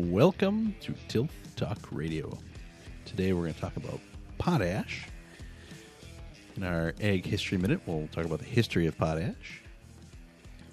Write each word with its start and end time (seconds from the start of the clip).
Welcome 0.00 0.74
to 0.82 0.92
Tilth 1.08 1.30
Talk 1.56 1.78
Radio. 1.90 2.36
Today 3.06 3.32
we're 3.32 3.44
going 3.44 3.54
to 3.54 3.60
talk 3.62 3.78
about 3.78 3.98
potash. 4.36 5.06
In 6.54 6.64
our 6.64 6.92
Ag 7.00 7.24
History 7.24 7.56
Minute, 7.56 7.80
we'll 7.86 8.06
talk 8.08 8.26
about 8.26 8.40
the 8.40 8.44
history 8.44 8.86
of 8.86 8.98
potash. 8.98 9.62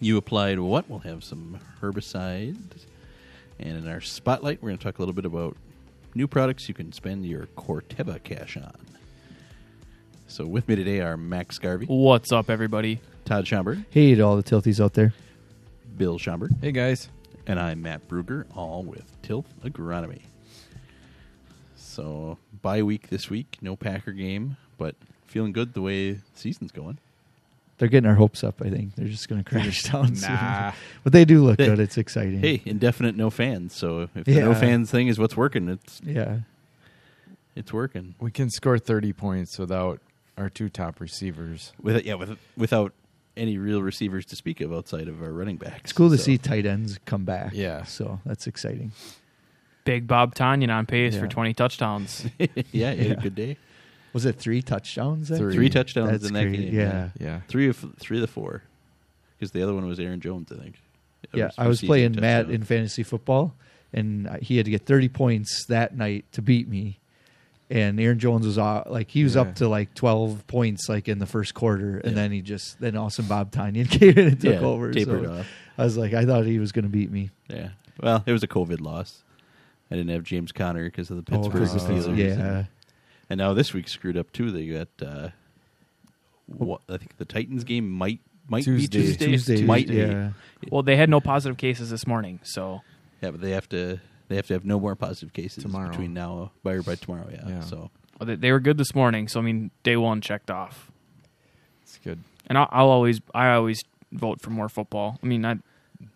You 0.02 0.18
applied 0.18 0.60
what? 0.60 0.90
We'll 0.90 1.00
have 1.00 1.24
some 1.24 1.58
herbicides. 1.82 2.84
And 3.62 3.78
in 3.78 3.88
our 3.88 4.02
Spotlight, 4.02 4.62
we're 4.62 4.72
going 4.72 4.80
to 4.80 4.84
talk 4.84 4.98
a 4.98 5.02
little 5.02 5.14
bit 5.14 5.24
about 5.24 5.56
new 6.16 6.28
products 6.28 6.68
you 6.68 6.74
can 6.74 6.92
spend 6.92 7.26
your 7.26 7.46
Corteva 7.56 8.22
cash 8.24 8.58
on. 8.58 8.76
So 10.28 10.46
with 10.46 10.68
me 10.68 10.76
today 10.76 11.00
are 11.00 11.16
Max 11.16 11.60
Garvey, 11.60 11.86
What's 11.86 12.34
up, 12.34 12.50
everybody? 12.50 13.00
Todd 13.24 13.46
Schomburg, 13.46 13.86
Hey 13.90 14.16
to 14.16 14.22
all 14.22 14.36
the 14.36 14.44
tilties 14.44 14.84
out 14.84 14.96
there. 14.96 15.14
Bill 15.96 16.20
Schomburg, 16.20 16.62
Hey 16.62 16.74
guys. 16.74 17.08
and 17.48 17.58
I'm 17.58 17.82
Matt 17.82 18.10
Bruger, 18.10 18.46
all 18.54 18.84
with 18.84 19.06
Tilth 19.24 19.48
Agronomy. 19.64 20.22
So 21.76 22.38
bye 22.62 22.84
week 22.84 23.10
this 23.10 23.30
week, 23.30 23.58
no 23.62 23.76
Packer 23.76 24.12
game, 24.12 24.58
but 24.78 24.96
feeling 25.26 25.52
good 25.52 25.74
the 25.74 25.82
way 25.82 26.12
the 26.14 26.22
season's 26.36 26.72
going. 26.72 26.98
They're 27.80 27.88
getting 27.88 28.08
our 28.10 28.16
hopes 28.16 28.44
up, 28.44 28.62
I 28.62 28.70
think. 28.70 28.96
They're 28.96 29.08
just 29.08 29.28
going 29.28 29.44
to 29.44 29.50
crash 29.50 29.84
down 29.92 30.16
soon. 30.16 30.32
Nah. 30.32 30.74
But 31.04 31.12
they 31.12 31.26
do 31.26 31.44
look 31.44 31.60
Hey. 31.60 31.66
good. 31.68 31.80
It's 31.80 31.98
exciting. 31.98 32.40
Hey, 32.40 32.62
indefinite 32.66 33.16
no 33.16 33.30
fans. 33.30 33.76
So 33.76 34.08
if 34.16 34.26
the 34.26 34.40
no 34.42 34.54
fans 34.54 34.92
thing 34.92 35.08
is 35.08 35.18
what's 35.18 35.36
working, 35.36 35.68
it's 35.70 36.00
Yeah. 36.06 36.40
it's 37.56 37.74
working. 37.74 38.16
We 38.20 38.32
can 38.32 38.50
score 38.52 38.78
30 38.78 39.12
points 39.14 39.58
without 39.58 40.00
our 40.38 40.50
two 40.50 40.70
top 40.70 41.00
receivers. 41.02 41.74
With 41.82 42.06
yeah, 42.06 42.14
with, 42.14 42.38
without 42.56 42.94
any 43.36 43.58
real 43.58 43.82
receivers 43.82 44.26
to 44.28 44.36
speak 44.36 44.62
of 44.62 44.72
outside 44.74 45.08
of 45.08 45.22
our 45.22 45.32
running 45.32 45.58
backs. 45.58 45.82
It's 45.86 45.94
cool 45.94 46.10
to 46.10 46.18
So- 46.18 46.24
see 46.24 46.38
tight 46.38 46.66
ends 46.66 47.00
come 47.06 47.26
back. 47.26 47.52
Yeah. 47.54 47.84
So 47.84 48.20
that's 48.26 48.48
exciting. 48.48 48.92
Big 49.86 50.08
Bob 50.08 50.34
Tonyan 50.36 50.74
on 50.74 50.86
pace 50.86 51.18
for 51.18 51.28
20 51.28 51.54
touchdowns. 51.54 52.26
yeah, 52.40 52.48
he 52.64 52.80
had 52.84 52.98
Yeah. 53.00 53.04
a 53.14 53.16
good 53.18 53.36
day. 53.36 53.58
Was 54.14 54.26
it 54.26 54.38
three 54.38 54.62
touchdowns? 54.62 55.30
then? 55.30 55.40
Three. 55.40 55.54
Three 55.56 55.70
touchdowns 55.70 56.12
That's 56.12 56.28
in 56.28 56.34
that 56.36 56.44
great. 56.44 56.60
game. 56.60 56.74
Yeah. 56.76 57.10
Yeah. 57.20 57.42
three 57.48 57.68
of 57.68 57.84
three 58.00 58.18
of 58.18 58.22
the 58.22 58.28
four, 58.28 58.62
because 59.38 59.52
the 59.52 59.64
other 59.64 59.74
one 59.74 59.88
was 59.88 60.00
Aaron 60.00 60.22
Jones, 60.22 60.52
I 60.52 60.56
think. 60.62 60.76
That 61.32 61.38
Yeah. 61.38 61.46
was 61.48 61.56
I 61.58 61.68
was 61.68 61.78
receiving 61.82 62.14
playing 62.14 62.22
Matt 62.22 62.50
in 62.52 62.64
fantasy 62.64 63.02
football, 63.04 63.56
and 63.92 64.30
he 64.42 64.58
had 64.58 64.66
to 64.66 64.72
get 64.72 64.86
30 64.86 65.10
points 65.10 65.66
that 65.66 65.98
night 65.98 66.26
to 66.34 66.42
beat 66.44 66.68
me. 66.70 67.00
And 67.74 68.00
Aaron 68.00 68.20
Jones 68.20 68.46
was 68.46 68.60
uh, 68.60 68.84
like 68.86 69.10
he 69.10 69.24
was 69.24 69.34
Yeah. 69.34 69.42
up 69.42 69.56
to 69.56 69.68
like 69.68 69.96
12 69.96 70.46
points 70.46 70.88
like 70.88 71.08
in 71.08 71.18
the 71.18 71.26
first 71.26 71.56
quarter, 71.56 71.98
and 71.98 72.12
Yeah. 72.12 72.22
then 72.22 72.32
he 72.32 72.42
just 72.42 72.80
then 72.80 72.96
awesome 72.96 73.26
Bob 73.26 73.52
Tonyan 73.52 73.90
came 73.90 74.16
in 74.18 74.28
and 74.28 74.40
took 74.40 74.54
yeah, 74.54 74.60
over. 74.60 74.92
tapered 74.92 75.24
so 75.26 75.32
off. 75.40 75.48
I 75.80 75.84
was 75.84 75.98
like, 75.98 76.14
I 76.14 76.24
thought 76.24 76.46
he 76.46 76.60
was 76.60 76.72
going 76.72 76.84
to 76.84 76.90
beat 76.90 77.10
me. 77.12 77.32
Yeah. 77.50 77.70
Well, 78.00 78.22
it 78.28 78.32
was 78.32 78.44
a 78.44 78.48
COVID 78.48 78.80
loss. 78.80 79.24
I 79.90 79.96
didn't 79.96 80.12
have 80.12 80.24
James 80.24 80.52
Conner 80.52 80.86
because 80.86 81.10
of 81.10 81.18
the 81.26 81.36
Oh, 81.36 81.42
Pittsburgh 81.42 81.68
'cause 81.68 81.76
of 81.76 81.82
Steelers. 81.82 82.16
yeah. 82.18 82.26
And, 82.58 82.68
and 83.32 83.38
now 83.40 83.56
this 83.56 83.74
week 83.74 83.88
screwed 83.88 84.18
up 84.18 84.32
too. 84.32 84.52
They 84.52 84.68
got 84.68 84.90
uh, 85.04 85.30
what 86.46 86.82
I 86.90 86.98
think 86.98 87.18
the 87.18 87.26
Titans 87.26 87.64
game 87.64 87.90
might 87.90 88.20
might 88.48 88.66
Tuesday. 88.66 89.00
be 89.00 89.06
Tuesday. 89.06 89.26
Tuesday, 89.26 89.64
Might 89.64 89.88
be. 89.88 89.96
yeah. 89.96 90.32
well, 90.70 90.84
they 90.84 90.98
had 90.98 91.10
no 91.10 91.20
positive 91.22 91.58
cases 91.58 91.90
this 91.90 92.06
morning, 92.06 92.40
so 92.44 92.82
Yeah, 93.22 93.32
but 93.32 93.42
they 93.42 93.52
have 93.52 93.70
to 93.70 94.00
they 94.28 94.36
have 94.36 94.48
to 94.48 94.54
have 94.54 94.66
no 94.66 94.80
more 94.80 94.96
positive 94.96 95.34
cases 95.34 95.64
Tomorrow. 95.64 95.90
between 95.90 96.14
now 96.14 96.52
by 96.64 96.80
by 96.80 96.96
tomorrow. 96.96 97.28
Yeah. 97.32 97.48
Yeah. 97.48 97.62
So 97.62 97.90
well, 98.20 98.28
they, 98.28 98.36
they 98.36 98.52
were 98.52 98.60
good 98.60 98.78
this 98.78 98.94
morning. 98.96 99.28
So 99.28 99.40
I 99.40 99.44
mean, 99.44 99.72
day 99.84 99.96
one 99.98 100.22
checked 100.22 100.50
off, 100.52 100.92
It's 101.84 101.98
good. 102.04 102.20
and 102.48 102.58
I'll, 102.58 102.70
I'll 102.72 102.90
always 102.90 103.22
I 103.34 103.52
always 103.54 103.84
vote 104.12 104.42
for 104.42 104.50
more 104.52 104.70
football. 104.70 105.20
I 105.22 105.26
mean, 105.26 105.46
I 105.46 105.58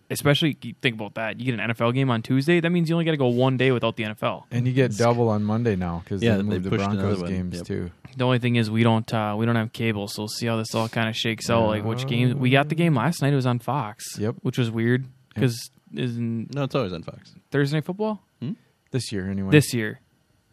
especially 0.09 0.58
you 0.61 0.73
think 0.81 0.95
about 0.95 1.16
that. 1.16 1.39
You 1.39 1.45
get 1.52 1.59
an 1.59 1.69
NFL 1.72 1.94
game 1.94 2.09
on 2.09 2.22
Tuesday. 2.22 2.59
That 2.59 2.69
means 2.69 2.90
you 2.90 2.95
only 2.95 3.06
got 3.06 3.12
to 3.12 3.18
go 3.18 3.28
one 3.28 3.57
day 3.57 3.72
without 3.72 3.95
the 3.97 4.03
NFL. 4.03 4.44
And 4.51 4.66
you 4.68 4.74
get 4.74 4.95
double 4.97 5.28
on 5.29 5.44
Monday 5.44 5.75
now 5.75 6.01
because 6.03 6.24
Yeah, 6.24 6.31
they 6.38 6.38
they 6.38 6.44
moved 6.44 6.66
the 6.66 6.69
pushed 6.69 6.85
Broncos 6.85 7.22
one. 7.22 7.29
games 7.31 7.56
Yep. 7.57 7.66
too. 7.66 7.91
The 8.16 8.25
only 8.25 8.39
thing 8.39 8.56
is 8.56 8.72
we 8.72 8.84
don't 8.84 9.12
uh, 9.13 9.35
we 9.38 9.45
don't 9.45 9.56
have 9.57 9.74
cable, 9.74 10.07
so 10.07 10.24
we'll 10.24 10.28
see 10.28 10.47
how 10.47 10.57
this 10.57 10.74
all 10.74 10.88
kind 10.89 11.07
of 11.09 11.16
shakes 11.16 11.50
out. 11.50 11.68
Like 11.68 11.84
which 11.84 12.07
game 12.07 12.39
we 12.39 12.50
got 12.50 12.69
the 12.69 12.75
game 12.75 12.95
last 12.95 13.22
night. 13.22 13.31
It 13.34 13.35
was 13.35 13.45
on 13.45 13.59
Fox. 13.59 14.18
Yep. 14.18 14.35
which 14.41 14.57
was 14.57 14.72
weird 14.72 15.06
because 15.34 15.69
isn't 15.94 16.53
no, 16.53 16.64
it's 16.64 16.75
always 16.75 16.94
on 16.94 17.03
Fox. 17.03 17.34
Thursday 17.52 17.78
night 17.78 17.86
football 17.86 18.22
hmm? 18.42 18.53
This 18.92 19.12
year 19.12 19.30
anyway. 19.30 19.52
this 19.52 19.74
year? 19.74 20.00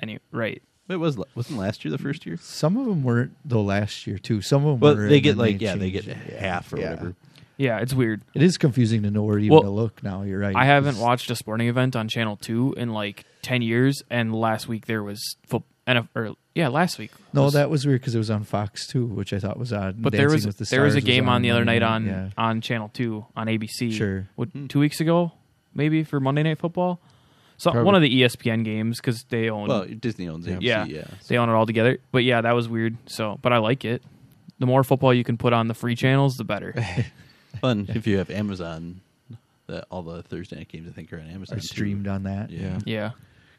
Any 0.01 0.19
right? 0.33 0.63
It 0.89 0.97
was 0.97 1.17
wasn't 1.35 1.59
last 1.59 1.85
year 1.85 1.93
the 1.93 1.99
first 1.99 2.27
year. 2.27 2.37
Some 2.41 2.77
of 2.77 2.87
them 2.87 3.03
weren't 3.05 3.33
though 3.45 3.63
last 3.63 4.07
year 4.07 4.19
too. 4.19 4.41
Some 4.43 4.67
of 4.67 4.73
them 4.75 4.81
Well, 4.81 4.97
were. 4.97 5.09
they 5.09 5.15
and 5.17 5.23
get 5.23 5.31
then 5.31 5.39
like 5.39 5.61
yeah, 5.61 5.77
they 5.77 5.91
changed 5.91 6.07
get 6.09 6.17
it. 6.17 6.41
half 6.41 6.73
or 6.73 6.79
Yeah. 6.79 6.91
whatever. 6.91 7.15
Yeah, 7.57 7.79
it's 7.79 7.95
weird. 7.95 8.23
It 8.35 8.43
is 8.43 8.59
confusing 8.59 9.03
to 9.05 9.11
know 9.13 9.23
where 9.23 9.39
even 9.39 9.53
Well, 9.53 9.63
to 9.63 9.71
look 9.71 10.03
now. 10.03 10.23
You're 10.23 10.41
right. 10.41 10.57
I 10.57 10.65
haven't 10.65 10.95
'cause- 10.95 11.03
watched 11.03 11.31
a 11.31 11.37
sporting 11.37 11.69
event 11.69 11.95
on 11.95 12.09
Channel 12.09 12.37
Two 12.37 12.75
in 12.77 12.91
like 12.93 13.25
ten 13.43 13.63
years, 13.63 14.03
and 14.11 14.35
last 14.35 14.67
week 14.69 14.87
there 14.87 15.03
was 15.03 15.37
foot. 15.47 15.63
NF, 15.87 16.09
or 16.17 16.35
yeah, 16.55 16.69
last 16.69 16.99
week. 16.99 17.11
No, 17.33 17.45
was- 17.45 17.53
that 17.55 17.69
was 17.71 17.87
weird 17.87 18.01
because 18.01 18.15
it 18.15 18.19
was 18.19 18.31
on 18.31 18.45
Fox 18.45 18.87
too, 18.87 19.07
which 19.07 19.33
I 19.33 19.39
thought 19.39 19.59
was 19.59 19.73
odd. 19.73 20.01
But 20.01 20.13
there 20.13 20.31
was 20.31 20.47
with 20.47 20.59
the 20.59 20.65
there 20.65 20.83
was 20.83 20.95
a 20.95 21.01
Stars 21.01 21.05
game 21.05 21.29
on 21.29 21.43
the 21.43 21.51
other 21.51 21.65
night 21.65 21.83
on 21.83 22.07
Yeah. 22.07 22.29
on 22.39 22.61
Channel 22.61 22.91
Two 22.93 23.27
on 23.37 23.47
ABC. 23.49 23.93
Sure. 23.93 24.29
what, 24.37 24.49
Hmm. 24.51 24.67
two 24.67 24.81
weeks 24.81 25.01
ago, 25.01 25.33
maybe 25.75 26.05
for 26.05 26.21
Monday 26.21 26.43
Night 26.43 26.59
Football. 26.59 27.01
So 27.57 27.71
Probably. 27.71 27.87
one 27.87 27.95
of 27.95 28.03
the 28.03 28.11
ESPN 28.23 28.65
games 28.65 29.01
because 29.01 29.23
they 29.31 29.49
own 29.49 29.69
Well, 29.69 29.85
Disney 29.87 30.29
owns 30.29 30.47
ABC. 30.47 30.63
Yeah. 30.63 30.85
Yeah. 30.87 31.05
they 31.29 31.37
own 31.39 31.49
it 31.49 31.53
all 31.53 31.67
together. 31.67 31.99
But 32.11 32.25
yeah, 32.25 32.41
that 32.41 32.53
was 32.53 32.69
weird. 32.69 32.97
So, 33.07 33.39
but 33.43 33.53
I 33.53 33.59
like 33.59 33.85
it. 33.85 34.03
The 34.59 34.67
more 34.67 34.83
football 34.85 35.15
you 35.15 35.23
can 35.25 35.37
put 35.37 35.53
on 35.53 35.69
the 35.69 35.75
free 35.75 35.95
channels, 35.95 36.37
the 36.37 36.45
better. 36.45 36.75
Fun 37.61 37.87
if 37.95 38.07
you 38.07 38.19
have 38.19 38.31
Amazon. 38.31 39.01
The, 39.67 39.83
all 39.85 40.03
the 40.03 40.23
Thursday 40.23 40.57
night 40.57 40.69
games 40.69 40.89
I 40.89 40.93
think 40.93 41.13
are 41.13 41.19
on 41.19 41.27
Amazon. 41.29 41.57
Are 41.57 41.61
too. 41.61 41.67
streamed 41.67 42.07
on 42.07 42.25
that. 42.25 42.51
Yeah. 42.51 42.79
yeah, 42.85 43.11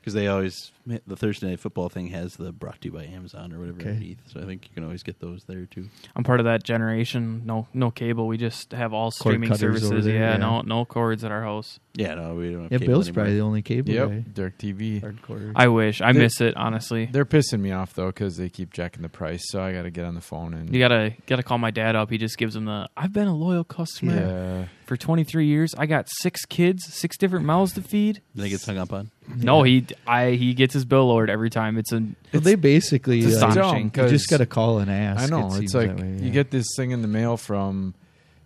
because 0.06 0.14
they 0.14 0.28
always 0.28 0.72
the 0.86 1.16
Thursday 1.16 1.48
night 1.50 1.60
football 1.60 1.90
thing 1.90 2.10
has 2.10 2.36
the 2.36 2.52
brought 2.52 2.80
to 2.82 2.90
you 2.90 2.92
by 2.92 3.06
Amazon 3.06 3.52
or 3.52 3.58
whatever 3.58 3.80
Okay. 3.82 3.90
underneath. 3.90 4.20
So 4.32 4.40
I 4.40 4.46
think 4.46 4.66
you 4.70 4.76
can 4.76 4.84
always 4.84 5.02
get 5.02 5.20
those 5.20 5.46
there 5.46 5.66
too. 5.66 5.90
I'm 6.16 6.24
part 6.24 6.40
of 6.40 6.44
that 6.46 6.64
generation. 6.64 7.42
No, 7.44 7.68
no 7.74 7.90
cable. 7.90 8.28
We 8.28 8.38
just 8.38 8.72
have 8.72 8.94
all 8.94 9.10
streaming 9.10 9.52
services. 9.56 10.06
there, 10.06 10.14
yeah, 10.14 10.32
yeah. 10.34 10.38
no, 10.38 10.62
no 10.62 10.86
cords 10.86 11.24
at 11.24 11.32
our 11.32 11.42
house. 11.42 11.80
Yeah, 11.98 12.16
no, 12.16 12.36
we 12.36 12.52
don't. 12.52 12.64
Have 12.64 12.72
Yeah, 12.74 12.78
cable 12.80 12.94
Bill's 12.94 13.08
anymore. 13.08 13.24
probably 13.24 13.36
the 13.38 13.42
only 13.44 13.62
cable 13.62 13.92
Yep. 13.92 14.10
guy. 14.10 14.24
DirecTV. 14.34 15.02
Hardcore. 15.02 15.52
I 15.56 15.68
wish. 15.70 16.02
I 16.02 16.12
They- 16.12 16.20
miss 16.20 16.42
it 16.42 16.56
honestly. 16.58 17.06
They're 17.12 17.26
pissing 17.26 17.62
me 17.62 17.72
off 17.72 17.94
though 17.94 18.08
because 18.08 18.36
they 18.38 18.50
keep 18.50 18.74
jacking 18.74 19.02
the 19.02 19.10
price. 19.10 19.44
So 19.50 19.62
I 19.62 19.72
got 19.72 19.84
to 19.84 19.92
get 19.92 20.04
on 20.06 20.14
the 20.14 20.22
phone 20.22 20.54
and 20.54 20.74
You 20.74 20.80
gotta 20.80 21.14
gotta 21.26 21.44
call 21.44 21.58
my 21.58 21.72
dad 21.72 21.96
up. 21.96 22.10
He 22.12 22.18
just 22.18 22.38
gives 22.38 22.56
him 22.56 22.66
the. 22.66 22.90
I've 22.98 23.14
been 23.14 23.28
a 23.28 23.36
loyal 23.36 23.64
customer 23.64 24.14
yeah. 24.14 24.66
for 24.86 24.98
23 24.98 25.46
years. 25.48 25.74
I 25.78 25.86
got 25.86 26.08
six 26.22 26.44
kids, 26.46 26.84
six 26.86 27.18
different 27.18 27.46
mouths 27.46 27.72
to 27.74 27.82
feed. 27.82 28.22
Then 28.36 28.48
it 28.48 28.50
gets 28.50 28.66
hung 28.66 28.78
up 28.78 28.92
on. 28.92 29.10
No, 29.38 29.64
he 29.64 29.86
I 30.06 30.32
he 30.32 30.54
gets 30.54 30.74
his 30.74 30.84
bill 30.86 31.08
lowered 31.08 31.30
every 31.30 31.50
time. 31.50 31.78
It's 31.78 31.92
a 31.94 32.04
Well, 32.34 32.42
they 32.42 32.56
basically 32.56 33.20
It's 33.22 33.42
uh, 33.42 33.48
astonishing, 33.48 33.86
you 33.86 33.90
'cause- 33.92 34.12
just 34.12 34.30
got 34.30 34.38
to 34.38 34.46
call 34.46 34.80
and 34.80 34.92
ask. 34.92 35.24
I 35.24 35.28
know. 35.28 35.54
It 35.56 35.64
It's 35.64 35.74
like 35.74 35.96
that 35.96 36.00
way, 36.06 36.20
you 36.22 36.30
get 36.32 36.52
this 36.52 36.68
thing 36.76 36.92
in 36.92 37.02
the 37.02 37.08
mail 37.08 37.38
from 37.38 37.94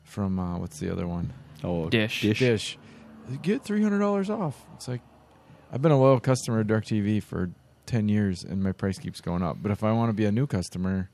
from 0.04 0.38
uh, 0.40 0.58
what's 0.60 0.80
the 0.80 0.92
other 0.92 1.08
one? 1.08 1.34
Oh, 1.64 1.90
Dish. 1.90 2.22
dish. 2.22 2.78
Get 3.42 3.64
three 3.64 3.82
hundred 3.82 4.00
dollars 4.00 4.30
off. 4.30 4.66
It's 4.76 4.88
like 4.88 5.02
I've 5.72 5.82
been 5.82 5.92
a 5.92 6.00
loyal 6.00 6.20
customer 6.20 6.62
of 6.62 6.68
DirecTV 6.68 7.22
for 7.24 7.52
ten 7.86 8.10
years, 8.10 8.44
and 8.44 8.64
my 8.64 8.72
price 8.72 8.98
keeps 8.98 9.22
going 9.22 9.44
up. 9.44 9.58
But 9.62 9.72
if 9.72 9.84
I 9.84 9.92
want 9.92 10.10
to 10.10 10.14
be 10.14 10.26
a 10.26 10.32
new 10.32 10.48
customer, 10.48 11.10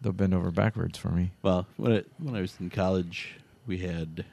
they'll 0.00 0.12
bend 0.12 0.34
over 0.34 0.50
backwards 0.50 0.98
for 0.98 1.08
me. 1.08 1.32
Well, 1.42 1.66
when 1.76 1.92
it, 1.92 2.10
when 2.18 2.36
I 2.36 2.40
was 2.40 2.54
in 2.60 2.70
college, 2.70 3.36
we 3.66 3.78
had 3.78 4.24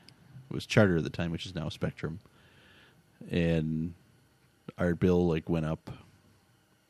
it 0.50 0.54
was 0.54 0.66
Charter 0.66 0.98
at 0.98 1.04
the 1.04 1.10
time, 1.10 1.32
which 1.32 1.46
is 1.46 1.56
now 1.56 1.70
Spectrum, 1.70 2.20
and 3.31 3.94
our 4.78 4.96
bill 4.96 5.28
like 5.28 5.50
went 5.50 5.66
up 5.66 5.90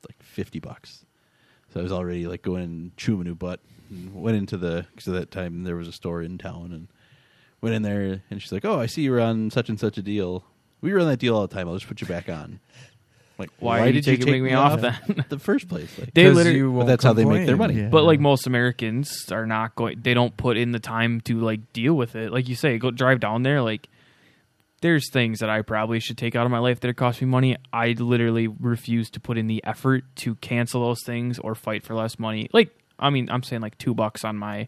like 0.08 0.22
fifty 0.24 0.60
bucks. 0.60 1.06
So 1.74 1.80
I 1.80 1.84
was 1.84 1.92
already 1.92 2.26
like 2.26 2.42
going 2.42 2.64
and 2.64 2.98
chewing 2.98 3.22
a 3.22 3.24
new 3.26 3.36
butt. 3.36 3.60
And 3.92 4.14
went 4.14 4.38
into 4.38 4.56
the 4.56 4.86
because 4.92 5.08
at 5.08 5.16
that 5.16 5.32
time 5.32 5.64
there 5.64 5.76
was 5.76 5.88
a 5.88 5.92
store 5.92 6.22
in 6.22 6.38
town 6.38 6.72
and 6.74 6.88
went 7.62 7.76
in 7.76 7.82
there 7.82 8.22
and 8.30 8.42
she's 8.42 8.52
like, 8.52 8.66
"Oh, 8.66 8.80
I 8.80 8.86
see 8.86 9.02
you're 9.04 9.20
on 9.20 9.50
such 9.52 9.70
and 9.70 9.80
such 9.80 9.98
a 9.98 10.02
deal. 10.02 10.44
We 10.82 10.94
were 10.94 11.00
on 11.00 11.08
that 11.08 11.20
deal 11.20 11.36
all 11.36 11.46
the 11.48 11.54
time. 11.54 11.68
I'll 11.68 11.76
just 11.76 11.88
put 11.88 12.02
you 12.02 12.08
back 12.08 12.30
on." 12.30 12.60
Like, 13.38 13.52
Why 13.60 13.94
did 13.94 14.06
you 14.06 14.18
take 14.18 14.42
me 14.44 14.52
off 14.54 14.82
then? 14.82 15.24
the 15.30 15.40
first 15.40 15.70
place? 15.70 15.98
Like, 15.98 16.14
They 16.14 16.26
'Cause 16.26 16.36
literally- 16.36 16.62
but 16.62 16.70
won't 16.72 16.88
that's 16.88 17.06
how 17.06 17.14
they 17.14 17.24
make 17.24 17.46
their 17.48 17.56
money. 17.56 17.76
Yeah. 17.76 17.88
But 17.88 18.04
like 18.04 18.20
most 18.20 18.46
Americans 18.48 19.32
are 19.32 19.46
not 19.46 19.76
going. 19.76 20.02
They 20.02 20.14
don't 20.14 20.36
put 20.36 20.58
in 20.58 20.74
the 20.74 20.80
time 20.80 21.22
to 21.22 21.40
like 21.40 21.72
deal 21.72 21.94
with 21.94 22.18
it. 22.18 22.34
Like 22.34 22.50
you 22.50 22.56
say, 22.56 22.78
go 22.78 22.92
drive 22.92 23.22
down 23.22 23.44
there. 23.44 23.62
Like 23.62 23.88
there's 24.82 25.10
things 25.10 25.40
that 25.40 25.50
I 25.50 25.62
probably 25.62 26.02
should 26.02 26.18
take 26.18 26.36
out 26.36 26.46
of 26.46 26.52
my 26.52 26.60
life 26.60 26.82
that 26.82 26.94
cost 26.98 27.22
me 27.22 27.28
money. 27.28 27.56
I 27.72 27.92
literally 27.98 28.48
refuse 28.48 29.10
to 29.12 29.22
put 29.22 29.38
in 29.38 29.48
the 29.48 29.64
effort 29.66 30.04
to 30.18 30.36
cancel 30.36 30.82
those 30.86 31.04
things 31.06 31.40
or 31.40 31.56
fight 31.56 31.84
for 31.84 31.96
less 31.96 32.20
money. 32.20 32.50
Like 32.52 32.76
I 33.00 33.10
mean, 33.10 33.30
I'm 33.32 33.44
saying 33.44 33.62
like 33.62 33.78
two 33.78 33.94
bucks 33.94 34.26
on 34.26 34.36
my 34.36 34.68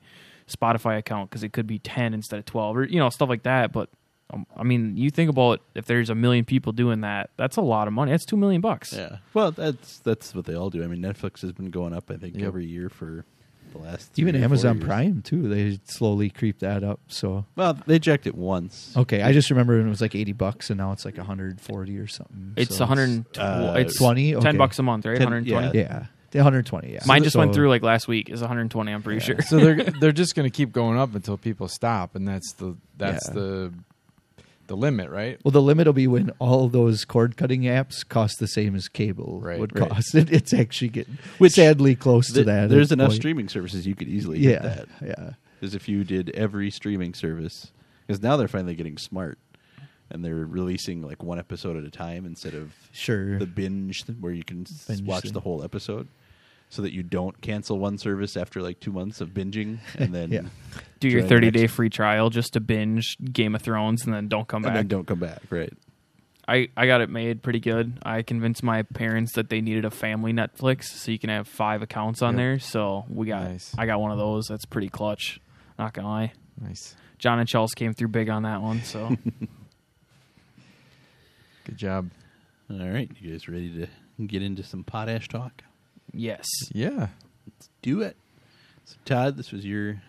Spotify 0.51 0.97
account 0.97 1.29
because 1.29 1.43
it 1.43 1.53
could 1.53 1.67
be 1.67 1.79
ten 1.79 2.13
instead 2.13 2.39
of 2.39 2.45
twelve 2.45 2.77
or 2.77 2.83
you 2.83 2.99
know 2.99 3.09
stuff 3.09 3.29
like 3.29 3.43
that. 3.43 3.71
But 3.71 3.89
um, 4.33 4.45
I 4.55 4.63
mean, 4.63 4.95
you 4.97 5.09
think 5.09 5.29
about 5.29 5.61
if 5.75 5.85
there's 5.85 6.09
a 6.09 6.15
million 6.15 6.45
people 6.45 6.71
doing 6.71 7.01
that, 7.01 7.29
that's 7.37 7.57
a 7.57 7.61
lot 7.61 7.87
of 7.87 7.93
money. 7.93 8.11
That's 8.11 8.25
two 8.25 8.37
million 8.37 8.61
bucks. 8.61 8.93
Yeah. 8.93 9.17
Well, 9.33 9.51
that's 9.51 9.99
that's 9.99 10.33
what 10.35 10.45
they 10.45 10.55
all 10.55 10.69
do. 10.69 10.83
I 10.83 10.87
mean, 10.87 11.01
Netflix 11.01 11.41
has 11.41 11.51
been 11.51 11.69
going 11.69 11.93
up. 11.93 12.09
I 12.09 12.17
think 12.17 12.35
Yep. 12.37 12.47
every 12.47 12.65
year 12.65 12.89
for 12.89 13.25
the 13.73 13.77
last 13.77 14.17
Even 14.19 14.33
three 14.33 14.39
or 14.39 14.41
four 14.41 14.45
Amazon 14.45 14.75
years. 14.77 14.85
Prime 14.85 15.21
too. 15.21 15.47
They 15.47 15.79
slowly 15.85 16.29
creep 16.29 16.59
that 16.59 16.83
up. 16.83 16.99
So 17.07 17.45
Well, 17.55 17.77
they 17.87 17.99
jacked 17.99 18.27
it 18.27 18.35
once. 18.35 18.93
okay, 18.97 19.21
I 19.21 19.31
just 19.31 19.49
remember 19.49 19.77
when 19.77 19.87
it 19.87 19.89
was 19.89 20.01
like 20.01 20.13
eighty 20.15 20.33
bucks, 20.33 20.69
and 20.69 20.77
now 20.77 20.91
it's 20.91 21.05
like 21.05 21.17
one 21.17 21.55
forty 21.57 21.97
or 21.97 22.07
something. 22.07 22.53
It's 22.57 22.75
so 22.75 22.85
100. 22.85 23.37
Uh, 23.37 23.75
it's 23.77 23.97
20? 23.97 24.35
Okay. 24.35 24.43
ten 24.43 24.57
bucks 24.57 24.77
a 24.79 24.83
month, 24.83 25.05
right? 25.05 25.17
10 25.17 25.25
120. 25.25 25.77
Yeah, 25.79 25.93
one 25.99 26.07
hundred 26.39 26.65
twenty. 26.65 26.93
Yeah, 26.93 26.99
Mine 27.05 27.23
just 27.23 27.35
went 27.35 27.53
through 27.53 27.69
like 27.69 27.83
last 27.83 28.07
week. 28.07 28.29
Is 28.29 28.41
120. 28.41 28.91
I'm 28.91 29.03
pretty 29.03 29.19
Yeah. 29.19 29.25
sure. 29.35 29.41
so 29.41 29.59
they're 29.59 29.83
they're 29.99 30.11
just 30.11 30.35
going 30.35 30.49
to 30.49 30.55
keep 30.55 30.71
going 30.71 30.97
up 30.97 31.13
until 31.15 31.37
people 31.37 31.67
stop, 31.67 32.15
and 32.15 32.27
that's 32.27 32.53
the 32.53 32.75
that's 32.97 33.27
Yeah. 33.27 33.33
the 33.33 33.73
the 34.67 34.77
limit, 34.77 35.09
right? 35.09 35.37
Well, 35.43 35.51
the 35.51 35.61
limit 35.61 35.85
will 35.87 35.93
be 35.93 36.07
when 36.07 36.29
all 36.39 36.69
those 36.69 37.03
cord 37.03 37.35
cutting 37.35 37.63
apps 37.63 38.07
cost 38.07 38.39
the 38.39 38.47
same 38.47 38.73
as 38.73 38.87
cable 38.87 39.41
Right, 39.41 39.59
would 39.59 39.77
right. 39.77 39.89
cost. 39.89 40.15
It, 40.15 40.31
it's 40.31 40.53
actually 40.53 40.89
getting 40.89 41.17
Which- 41.39 41.53
sadly 41.53 41.95
close 41.95 42.31
to 42.31 42.43
that. 42.45 42.69
There's 42.69 42.91
enough 42.93 43.09
point. 43.09 43.19
streaming 43.21 43.49
services 43.49 43.85
you 43.85 43.95
could 43.95 44.07
easily 44.07 44.39
Yeah, 44.39 44.61
hit 44.61 44.61
that. 44.61 44.87
yeah. 45.05 45.29
Because 45.59 45.75
if 45.75 45.89
you 45.89 46.03
did 46.05 46.29
every 46.29 46.71
streaming 46.71 47.13
service, 47.13 47.71
because 48.07 48.21
now 48.23 48.37
they're 48.37 48.47
finally 48.47 48.75
getting 48.75 48.97
smart, 48.97 49.37
and 50.09 50.23
they're 50.23 50.35
releasing 50.45 51.01
like 51.01 51.21
one 51.21 51.37
episode 51.39 51.75
at 51.77 51.83
a 51.83 51.91
time 51.91 52.25
instead 52.25 52.53
of 52.53 52.71
Sure. 52.93 53.39
the 53.39 53.45
binge 53.45 54.05
where 54.21 54.31
you 54.31 54.43
can 54.43 54.65
Binge 54.87 55.01
watch 55.03 55.23
thing. 55.23 55.33
the 55.33 55.39
whole 55.41 55.63
episode, 55.63 56.07
so 56.71 56.81
that 56.81 56.91
you 56.93 57.03
don't 57.03 57.39
cancel 57.41 57.77
one 57.77 57.99
service 57.99 58.35
after 58.35 58.61
like 58.63 58.79
two 58.79 58.91
months 58.91 59.21
of 59.21 59.29
binging, 59.29 59.77
and 59.99 60.15
then 60.15 60.31
Yeah. 60.31 60.41
Do 60.99 61.07
your 61.09 61.21
30 61.21 61.51
day 61.51 61.67
free 61.67 61.89
trial 61.91 62.29
just 62.31 62.53
to 62.53 62.59
binge 62.59 63.17
Game 63.19 63.53
of 63.55 63.61
Thrones 63.61 64.05
and 64.05 64.13
then 64.13 64.27
don't 64.27 64.47
come 64.47 64.63
and 64.63 64.69
back. 64.69 64.75
then 64.75 64.87
don't 64.87 65.05
come 65.05 65.19
back. 65.19 65.41
Right. 65.49 65.73
I, 66.47 66.69
I 66.75 66.85
got 66.87 67.01
it 67.01 67.09
made 67.09 67.43
pretty 67.43 67.59
good. 67.59 67.93
I 68.03 68.23
convinced 68.23 68.63
my 68.63 68.81
parents 68.83 69.33
that 69.33 69.49
they 69.49 69.61
needed 69.61 69.85
a 69.85 69.91
family 69.91 70.33
Netflix 70.33 70.85
so 70.85 71.11
you 71.11 71.19
can 71.19 71.29
have 71.29 71.47
five 71.47 71.81
accounts 71.81 72.21
on 72.21 72.33
Yep. 72.33 72.37
there. 72.37 72.59
So 72.59 73.05
we 73.09 73.27
got 73.27 73.43
Nice. 73.49 73.73
I 73.77 73.85
got 73.85 73.99
one 74.01 74.11
of 74.11 74.17
those. 74.17 74.47
That's 74.47 74.65
pretty 74.65 74.89
clutch. 74.89 75.39
Not 75.79 75.93
gonna 75.93 76.07
lie. 76.07 76.33
Nice, 76.61 76.95
John 77.19 77.39
and 77.39 77.47
Charles 77.47 77.73
came 77.73 77.93
through 77.93 78.09
big 78.09 78.29
on 78.29 78.43
that 78.43 78.61
one. 78.61 78.81
So 78.83 79.15
good 81.65 81.77
job. 81.77 82.09
All 82.69 82.77
right, 82.89 83.09
you 83.19 83.31
guys 83.31 83.47
ready 83.47 83.69
to 84.17 84.25
get 84.27 84.41
into 84.41 84.63
some 84.63 84.83
potash 84.83 85.27
talk? 85.27 85.63
Yes, 86.13 86.47
Yeah, 86.73 87.07
Let's 87.47 87.69
Do 87.81 88.01
it. 88.01 88.17
So 88.85 88.95
Todd, 89.05 89.37
this 89.37 89.51
was 89.51 89.65
your 89.65 90.01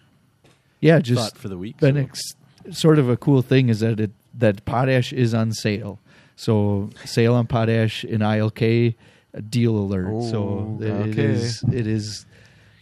yeah, 0.81 0.99
just 0.99 1.21
thought 1.33 1.39
for 1.41 1.49
the 1.49 1.59
week. 1.59 1.79
the 1.79 1.89
so- 1.89 1.93
next 1.93 2.37
sort 2.71 2.99
of 2.99 3.09
a 3.09 3.17
cool 3.17 3.43
thing 3.43 3.69
is 3.69 3.81
that 3.81 4.01
it 4.01 4.11
that 4.35 4.65
potash 4.65 5.13
is 5.13 5.35
on 5.35 5.53
sale. 5.53 5.99
So 6.37 6.91
sale 7.05 7.35
on 7.35 7.47
potash 7.47 8.05
in 8.05 8.21
ILK, 8.21 8.95
a 9.35 9.43
deal 9.43 9.77
alert. 9.77 10.25
so 10.31 10.77
Oh, 10.81 10.83
it 10.83 10.91
okay. 11.11 11.23
is 11.25 11.63
it 11.73 11.87
is 11.87 12.27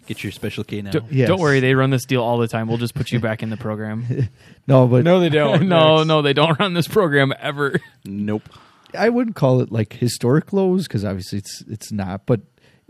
Get 0.06 0.24
your 0.24 0.32
special 0.32 0.64
K 0.64 0.82
now. 0.82 0.90
don't, 0.90 1.12
Yes. 1.12 1.28
don't 1.28 1.38
worry. 1.40 1.60
They 1.60 1.74
run 1.74 1.90
this 1.90 2.04
deal 2.04 2.22
all 2.22 2.38
the 2.38 2.48
time. 2.48 2.66
We'll 2.66 2.78
just 2.78 2.94
put 2.94 3.12
you 3.12 3.20
back 3.20 3.44
in 3.44 3.50
the 3.50 3.56
program. 3.56 4.28
no, 4.66 4.88
but 4.88 5.04
no, 5.04 5.20
they 5.20 5.28
don't. 5.40 5.68
no, 5.68 6.02
no, 6.02 6.20
they 6.22 6.32
don't 6.32 6.58
run 6.58 6.74
this 6.74 6.88
program 6.88 7.32
ever. 7.38 7.78
Nope. 8.04 8.48
I 8.98 9.08
wouldn't 9.08 9.36
call 9.36 9.60
it 9.60 9.70
like 9.70 9.92
historic 9.92 10.52
lows 10.52 10.88
because 10.88 11.04
obviously 11.04 11.38
it's 11.38 11.62
it's 11.68 11.92
not. 11.92 12.26
But 12.26 12.40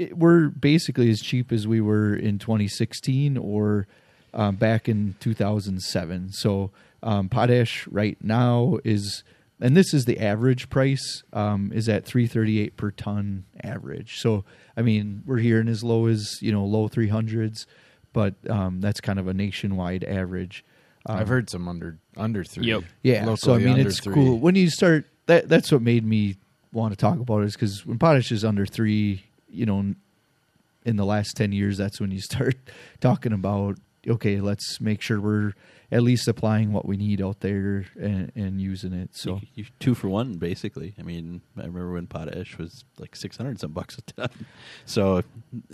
it, 0.01 0.17
we're 0.17 0.49
basically 0.49 1.11
as 1.11 1.21
cheap 1.21 1.53
as 1.53 1.69
we 1.69 1.81
were 1.81 2.15
in 2.15 2.39
2016 2.39 3.37
or 3.37 3.87
um, 4.33 4.57
back 4.57 4.89
in 4.89 5.15
2007. 5.21 6.33
So 6.33 6.71
um, 7.03 7.29
potash 7.29 7.87
right 7.89 8.17
now 8.23 8.79
is, 8.83 9.23
and 9.61 9.77
this 9.77 9.93
is 9.93 10.07
the 10.07 10.19
average 10.19 10.71
price 10.71 11.23
um, 11.33 11.71
is 11.75 11.89
at 11.89 12.05
338 12.05 12.77
per 12.77 12.91
ton 12.91 13.45
average. 13.63 14.19
So 14.19 14.45
I 14.77 14.83
mean 14.83 15.23
we're 15.27 15.39
hearing 15.39 15.69
as 15.69 15.85
low 15.85 16.07
as 16.07 16.41
you 16.41 16.51
know 16.51 16.65
low 16.65 16.89
300s, 16.89 17.67
but 18.13 18.35
um, 18.49 18.81
that's 18.81 19.01
kind 19.01 19.19
of 19.19 19.29
a 19.29 19.35
nationwide 19.35 20.05
average. 20.05 20.65
Um, 21.07 21.19
I've 21.19 21.29
heard 21.29 21.51
some 21.51 21.69
under 21.69 21.99
under 22.17 22.45
three. 22.45 22.67
Yep. 22.67 22.85
yeah, 23.03 23.35
so 23.35 23.55
I 23.55 23.59
mean 23.59 23.79
it's 23.79 24.01
three. 24.01 24.15
cool 24.15 24.39
when 24.39 24.55
you 24.55 24.71
start. 24.71 25.07
That 25.27 25.49
that's 25.49 25.71
what 25.71 25.81
made 25.81 26.05
me 26.05 26.37
want 26.73 26.93
to 26.93 26.97
talk 26.97 27.19
about 27.19 27.43
it 27.43 27.47
is 27.47 27.53
because 27.55 27.87
when 27.87 27.99
potash 27.99 28.33
is 28.33 28.45
under 28.45 28.67
three, 28.67 29.25
you 29.53 29.67
know, 29.67 29.95
in 30.85 30.97
the 30.97 31.05
last 31.05 31.37
ten 31.37 31.53
years, 31.53 31.77
that's 31.79 32.01
when 32.01 32.11
you 32.11 32.21
start 32.33 32.57
talking 33.01 33.33
about 33.33 33.77
okay, 34.09 34.41
let's 34.41 34.81
make 34.81 35.03
sure 35.03 35.21
we're 35.21 35.53
at 35.93 36.03
least 36.03 36.27
applying 36.27 36.73
what 36.73 36.87
we 36.87 36.97
need 36.97 37.21
out 37.21 37.41
there 37.41 37.85
and, 38.01 38.33
and 38.35 38.59
using 38.61 38.95
it. 38.95 39.11
So 39.13 39.35
You, 39.35 39.49
you 39.57 39.65
two 39.79 39.95
for 39.95 40.09
one, 40.09 40.35
basically. 40.35 40.95
I 40.99 41.03
mean, 41.03 41.43
I 41.59 41.63
remember 41.63 41.93
when 41.93 42.07
potash 42.07 42.57
was 42.57 42.83
like 42.99 43.15
six 43.15 43.37
hundred 43.37 43.61
some 43.61 43.73
bucks 43.73 43.99
a 43.99 44.03
ton. 44.03 44.29
So 44.87 45.23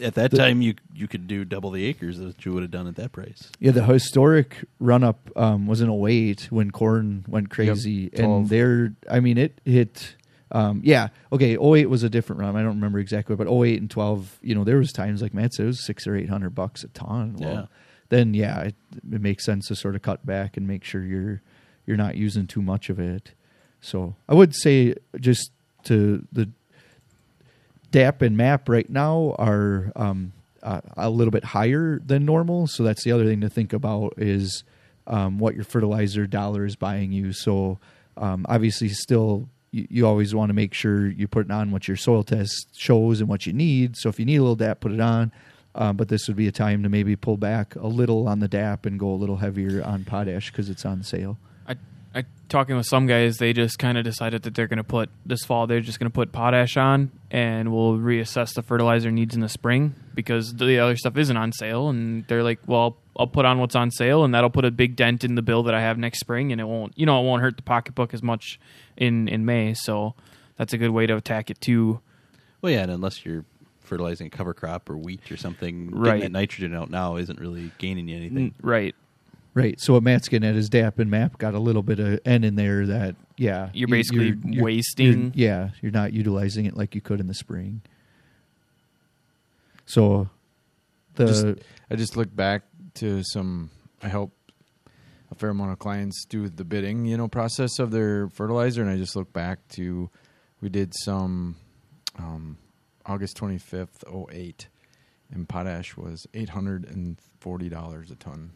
at 0.03 0.15
that 0.15 0.33
The- 0.33 0.39
time, 0.39 0.61
you 0.61 0.75
you 0.93 1.07
could 1.07 1.29
do 1.29 1.45
double 1.45 1.71
the 1.71 1.85
acres 1.85 2.19
that 2.19 2.45
you 2.45 2.53
would 2.53 2.63
have 2.63 2.73
done 2.73 2.89
at 2.89 2.97
that 2.97 3.13
price. 3.13 3.49
yeah, 3.61 3.71
the 3.71 3.85
historic 3.85 4.65
run 4.81 5.05
up 5.05 5.31
um, 5.37 5.69
was 5.69 5.81
in 5.81 5.89
08 5.91 6.49
when 6.51 6.73
corn 6.73 7.25
went 7.29 7.51
crazy, 7.51 8.11
and 8.15 8.49
there, 8.49 8.93
I 9.09 9.21
mean, 9.21 9.39
it 9.39 9.61
hit. 9.65 10.16
Um, 10.53 10.81
yeah, 10.85 11.09
okay. 11.33 11.57
08 11.61 11.87
was 11.91 12.03
a 12.05 12.09
different 12.09 12.41
run. 12.41 12.55
I 12.57 12.61
don't 12.63 12.77
remember 12.77 12.99
exactly, 13.01 13.35
but 13.37 13.49
08 13.51 13.81
and 13.81 13.91
12, 13.91 14.39
you 14.43 14.55
know, 14.55 14.63
there 14.65 14.77
was 14.79 14.93
times 14.93 15.21
like 15.21 15.35
Matt 15.35 15.55
said, 15.55 15.65
it 15.65 15.67
was 15.67 15.85
six 15.85 16.07
or 16.07 16.15
eight 16.17 16.29
hundred 16.29 16.55
bucks 16.55 16.85
a 16.85 16.89
ton. 16.89 17.35
Well, 17.39 17.51
Yeah. 17.53 17.67
then 18.11 18.33
yeah, 18.35 18.61
it, 18.61 18.75
it 19.13 19.21
makes 19.21 19.45
sense 19.45 19.67
to 19.69 19.75
sort 19.77 19.97
of 19.97 20.03
cut 20.03 20.25
back 20.25 20.57
and 20.57 20.67
make 20.69 20.85
sure 20.85 21.03
you're 21.03 21.43
you're 21.85 21.97
not 21.97 22.15
using 22.17 22.47
too 22.47 22.63
much 22.63 22.89
of 22.91 22.99
it. 23.01 23.33
So 23.81 24.15
I 24.29 24.35
would 24.35 24.55
say 24.55 24.95
just 25.21 25.51
to 25.85 26.27
the 26.33 26.49
DAP 27.91 28.23
and 28.23 28.37
MAP 28.37 28.69
right 28.69 28.89
now 28.89 29.35
are 29.39 29.93
um, 29.97 30.33
uh, 30.63 30.81
a 30.97 31.11
little 31.11 31.31
bit 31.31 31.45
higher 31.45 32.01
than 32.05 32.25
normal. 32.25 32.67
So 32.67 32.83
that's 32.83 33.05
the 33.05 33.13
other 33.13 33.25
thing 33.25 33.41
to 33.43 33.49
think 33.49 33.73
about 33.73 34.15
is 34.17 34.65
um, 35.07 35.39
what 35.39 35.55
your 35.55 35.65
fertilizer 35.65 36.27
dollar 36.27 36.65
is 36.65 36.75
buying 36.77 37.13
you. 37.13 37.33
So 37.33 37.79
um, 38.17 38.45
obviously, 38.49 38.89
still 38.89 39.49
you, 39.71 39.87
you 39.91 40.07
always 40.07 40.35
want 40.35 40.51
to 40.51 40.55
make 40.55 40.75
sure 40.75 41.09
you 41.09 41.29
put 41.29 41.51
on 41.51 41.71
what 41.71 41.89
your 41.89 41.97
soil 41.97 42.23
test 42.23 42.69
shows 42.77 43.21
and 43.21 43.29
what 43.29 43.47
you 43.47 43.53
need. 43.53 43.97
So 43.97 44.09
if 44.09 44.19
you 44.19 44.25
need 44.25 44.37
a 44.37 44.43
little 44.43 44.57
DAP, 44.57 44.81
put 44.81 44.93
it 44.93 45.01
on. 45.01 45.33
Um, 45.75 45.97
but 45.97 46.09
this 46.09 46.27
would 46.27 46.37
be 46.37 46.49
a 46.49 46.53
time 46.53 46.83
to 46.85 46.89
maybe 46.89 47.17
pull 47.17 47.37
back 47.37 47.77
a 47.77 47.87
little 47.87 48.29
on 48.29 48.41
the 48.41 48.49
DAP 48.49 48.87
and 48.87 48.99
go 48.99 49.11
a 49.11 49.15
little 49.15 49.37
heavier 49.37 49.85
on 49.85 50.05
potash 50.05 50.51
because 50.51 50.71
it's 50.71 50.87
on 50.87 51.03
sale. 51.03 51.39
I, 51.69 51.77
I 52.17 52.25
talking 52.49 52.77
with 52.77 52.87
some 52.87 53.07
guys, 53.07 53.37
they 53.37 53.53
just 53.53 53.79
kind 53.79 53.99
of 53.99 54.05
decided 54.05 54.43
that 54.45 54.55
they're 54.55 54.67
going 54.67 54.79
to 54.79 54.85
put 54.85 55.11
this 55.27 55.45
fall. 55.45 55.67
They're 55.67 55.81
just 55.81 55.99
going 56.01 56.11
to 56.11 56.15
put 56.15 56.33
potash 56.33 56.77
on, 56.77 57.11
and 57.31 57.73
we'll 57.73 57.99
reassess 57.99 58.55
the 58.55 58.63
fertilizer 58.63 59.11
needs 59.11 59.35
in 59.35 59.43
the 59.43 59.49
spring 59.49 59.95
because 60.15 60.55
the 60.55 60.79
other 60.79 60.97
stuff 60.97 61.17
isn't 61.19 61.37
on 61.37 61.53
sale. 61.53 61.89
And 61.91 62.27
they're 62.27 62.43
like, 62.43 62.61
"Well, 62.67 62.97
I'll 63.19 63.27
put 63.27 63.45
on 63.45 63.59
what's 63.59 63.77
on 63.77 63.91
sale, 63.91 64.25
and 64.25 64.35
that'll 64.35 64.51
put 64.51 64.65
a 64.65 64.71
big 64.71 64.97
dent 64.97 65.25
in 65.25 65.35
the 65.35 65.43
bill 65.43 65.63
that 65.65 65.75
I 65.75 65.81
have 65.83 65.99
next 65.99 66.21
spring, 66.21 66.53
and 66.53 66.61
it 66.61 66.65
won't, 66.65 66.93
you 66.97 67.05
know, 67.05 67.21
it 67.21 67.25
won't 67.25 67.43
hurt 67.43 67.57
the 67.59 67.63
pocketbook 67.63 68.15
as 68.15 68.23
much 68.23 68.59
in 68.97 69.29
in 69.29 69.45
May." 69.45 69.75
So 69.75 70.15
that's 70.57 70.73
a 70.73 70.79
good 70.79 70.91
way 70.91 71.07
to 71.07 71.17
attack 71.17 71.51
it 71.51 71.61
too. 71.61 72.01
Well, 72.63 72.73
yeah, 72.73 72.83
and 72.83 72.91
unless 72.91 73.27
you're 73.27 73.45
fertilizing 73.81 74.27
a 74.29 74.31
cover 74.31 74.55
crop 74.55 74.89
or 74.89 74.97
wheat 74.97 75.31
or 75.31 75.37
something, 75.37 75.91
Right. 75.91 76.07
getting 76.17 76.33
that 76.33 76.39
nitrogen 76.39 76.75
out 76.75 76.91
now 76.91 77.17
isn't 77.17 77.39
really 77.39 77.71
gaining 77.79 78.09
you 78.09 78.17
anything. 78.17 78.55
Right. 78.63 78.95
Right. 79.57 79.81
So 79.81 79.95
what 79.95 80.03
Matt's 80.03 80.29
getting 80.29 80.47
at 80.47 80.55
his 80.55 80.69
DAP 80.69 80.99
and 80.99 81.11
MAP 81.11 81.39
got 81.39 81.55
a 81.55 81.59
little 81.59 81.83
bit 81.83 81.99
of 81.99 82.21
N 82.27 82.45
in 82.45 82.57
there 82.57 82.85
that, 82.87 83.17
yeah. 83.39 83.71
You're 83.73 83.89
you- 83.89 83.95
basically 83.95 84.35
wasting- 84.61 85.07
you're- 85.07 85.33
yeah. 85.35 85.71
You're 85.81 85.93
not 85.93 86.13
utilizing 86.13 86.67
it 86.67 86.77
like 86.77 86.95
you 86.95 87.01
could 87.01 87.21
in 87.21 87.27
the 87.27 87.33
spring. 87.35 87.81
So 89.87 90.29
the, 91.15 91.27
Just- 91.27 91.47
I 91.91 91.97
just 91.97 92.17
look 92.17 92.35
back 92.35 92.65
to 92.95 93.23
some. 93.25 93.71
I 94.03 94.09
help 94.09 94.33
a 95.31 95.35
fair 95.35 95.51
amount 95.51 95.73
of 95.73 95.79
clients 95.79 96.25
do 96.27 96.49
the 96.49 96.65
bidding, 96.65 97.07
you 97.07 97.17
know, 97.17 97.27
process 97.29 97.79
of 97.79 97.91
their 97.91 98.29
fertilizer, 98.29 98.83
and 98.83 98.91
I 98.91 98.97
just 98.97 99.17
look 99.17 99.33
back 99.33 99.67
to 99.71 100.11
we 100.61 100.69
did 100.69 100.93
some 100.95 101.57
um, 102.19 102.59
August 103.07 103.37
twenty 103.37 103.59
fifth, 103.59 104.05
oh 104.07 104.29
eight, 104.33 104.69
and 105.33 105.49
potash 105.49 105.97
was 105.97 106.27
eight 106.35 106.51
hundred 106.51 106.85
and 106.85 107.17
forty 107.41 107.69
dollars 107.69 108.11
a 108.11 108.17
ton. 108.17 108.51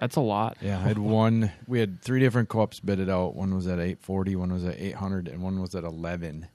That's 0.00 0.16
a 0.16 0.20
lot. 0.20 0.56
Yeah, 0.60 0.78
I 0.78 0.82
had 0.82 0.98
one. 1.22 1.52
We 1.66 1.80
had 1.80 2.02
three 2.02 2.20
different 2.20 2.48
co-ops 2.48 2.80
bid 2.80 2.98
it 3.00 3.08
out. 3.08 3.34
One 3.36 3.54
was 3.54 3.66
at 3.66 3.78
eight 3.78 4.00
forty, 4.00 4.34
one 4.36 4.52
was 4.52 4.64
at 4.64 4.76
eight 4.78 4.94
hundred, 4.96 5.28
and 5.28 5.42
one 5.42 5.60
was 5.60 5.74
at 5.74 5.84
eleven. 5.84 6.48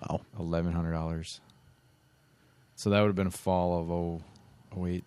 Wow. 0.00 0.20
Eleven 0.38 0.72
hundred 0.72 0.92
dollars. 0.92 1.40
So 2.76 2.90
that 2.90 3.00
would 3.00 3.08
have 3.08 3.16
been 3.16 3.26
a 3.26 3.30
fall 3.32 3.80
of 3.80 3.90
oh, 3.90 4.22
oh 4.76 4.86
eight. 4.86 5.04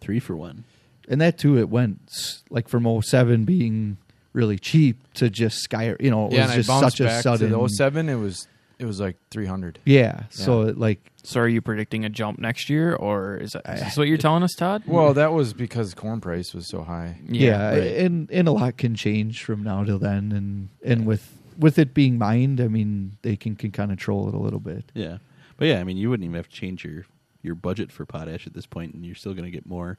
Three 0.00 0.18
for 0.18 0.34
one. 0.36 0.64
and 1.08 1.20
that 1.20 1.38
too, 1.38 1.56
it 1.58 1.68
went 1.68 2.00
s- 2.08 2.42
like 2.50 2.68
from 2.68 3.00
07 3.02 3.44
being 3.44 3.98
really 4.32 4.58
cheap 4.58 4.96
to 5.14 5.30
just 5.30 5.58
sky, 5.58 5.94
you 6.00 6.10
know, 6.10 6.26
it 6.26 6.32
yeah, 6.32 6.46
was 6.46 6.54
just 6.56 6.70
I 6.70 6.80
bounced 6.80 6.96
such 6.96 7.00
a 7.06 7.08
back 7.08 7.22
sudden. 7.22 7.50
to 7.50 7.56
the 7.56 7.68
07, 7.68 8.08
It 8.08 8.16
was 8.16 8.48
it 8.82 8.86
was 8.86 9.00
like 9.00 9.16
three 9.30 9.46
hundred. 9.46 9.78
yeah. 9.84 10.24
So 10.30 10.62
it, 10.62 10.78
like, 10.78 11.10
So 11.22 11.40
are 11.40 11.48
you 11.48 11.60
predicting 11.62 12.04
a 12.04 12.08
jump 12.08 12.38
next 12.38 12.68
year, 12.68 12.94
or 12.94 13.36
is, 13.36 13.52
that, 13.52 13.62
is 13.74 13.80
this 13.80 13.96
what 13.96 14.08
you're 14.08 14.18
telling 14.18 14.42
us, 14.42 14.54
Todd? 14.54 14.82
Well, 14.86 15.14
that 15.14 15.32
was 15.32 15.52
because 15.52 15.94
corn 15.94 16.20
price 16.20 16.52
was 16.52 16.68
so 16.68 16.82
high. 16.82 17.18
yeah, 17.28 17.70
right. 17.70 17.96
and 17.96 18.30
and 18.30 18.48
a 18.48 18.52
lot 18.52 18.76
can 18.76 18.94
change 18.94 19.44
from 19.44 19.62
now 19.62 19.84
till 19.84 19.98
then, 19.98 20.32
and 20.32 20.68
and 20.84 21.06
with 21.06 21.38
with 21.58 21.78
it 21.78 21.94
being 21.94 22.18
mined, 22.18 22.60
I 22.60 22.68
mean, 22.68 23.18
they 23.22 23.36
can 23.36 23.56
can 23.56 23.70
kind 23.70 23.92
of 23.92 23.98
troll 23.98 24.28
it 24.28 24.34
a 24.34 24.38
little 24.38 24.60
bit. 24.60 24.90
Yeah. 24.94 25.18
But 25.56 25.68
yeah, 25.68 25.80
I 25.80 25.84
mean, 25.84 25.96
you 25.96 26.10
wouldn't 26.10 26.24
even 26.24 26.34
have 26.34 26.48
to 26.48 26.54
change 26.54 26.84
your 26.84 27.04
your 27.42 27.54
budget 27.54 27.92
for 27.92 28.04
potash 28.04 28.46
at 28.46 28.54
this 28.54 28.66
point, 28.66 28.94
and 28.94 29.04
you're 29.04 29.14
still 29.14 29.32
going 29.34 29.44
to 29.44 29.50
get 29.50 29.66
more 29.66 29.98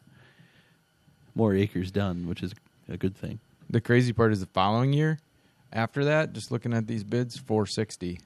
more 1.35 1.55
acres 1.55 1.91
done, 1.91 2.27
which 2.27 2.43
is 2.43 2.53
a 2.89 2.97
good 2.97 3.15
thing. 3.15 3.39
The 3.69 3.81
crazy 3.81 4.13
part 4.13 4.31
is 4.31 4.39
the 4.39 4.45
following 4.47 4.93
year. 4.93 5.19
After 5.71 6.05
that, 6.05 6.33
just 6.33 6.51
looking 6.51 6.73
at 6.73 6.85
these 6.85 7.03
bids, 7.03 7.37
460. 7.37 8.19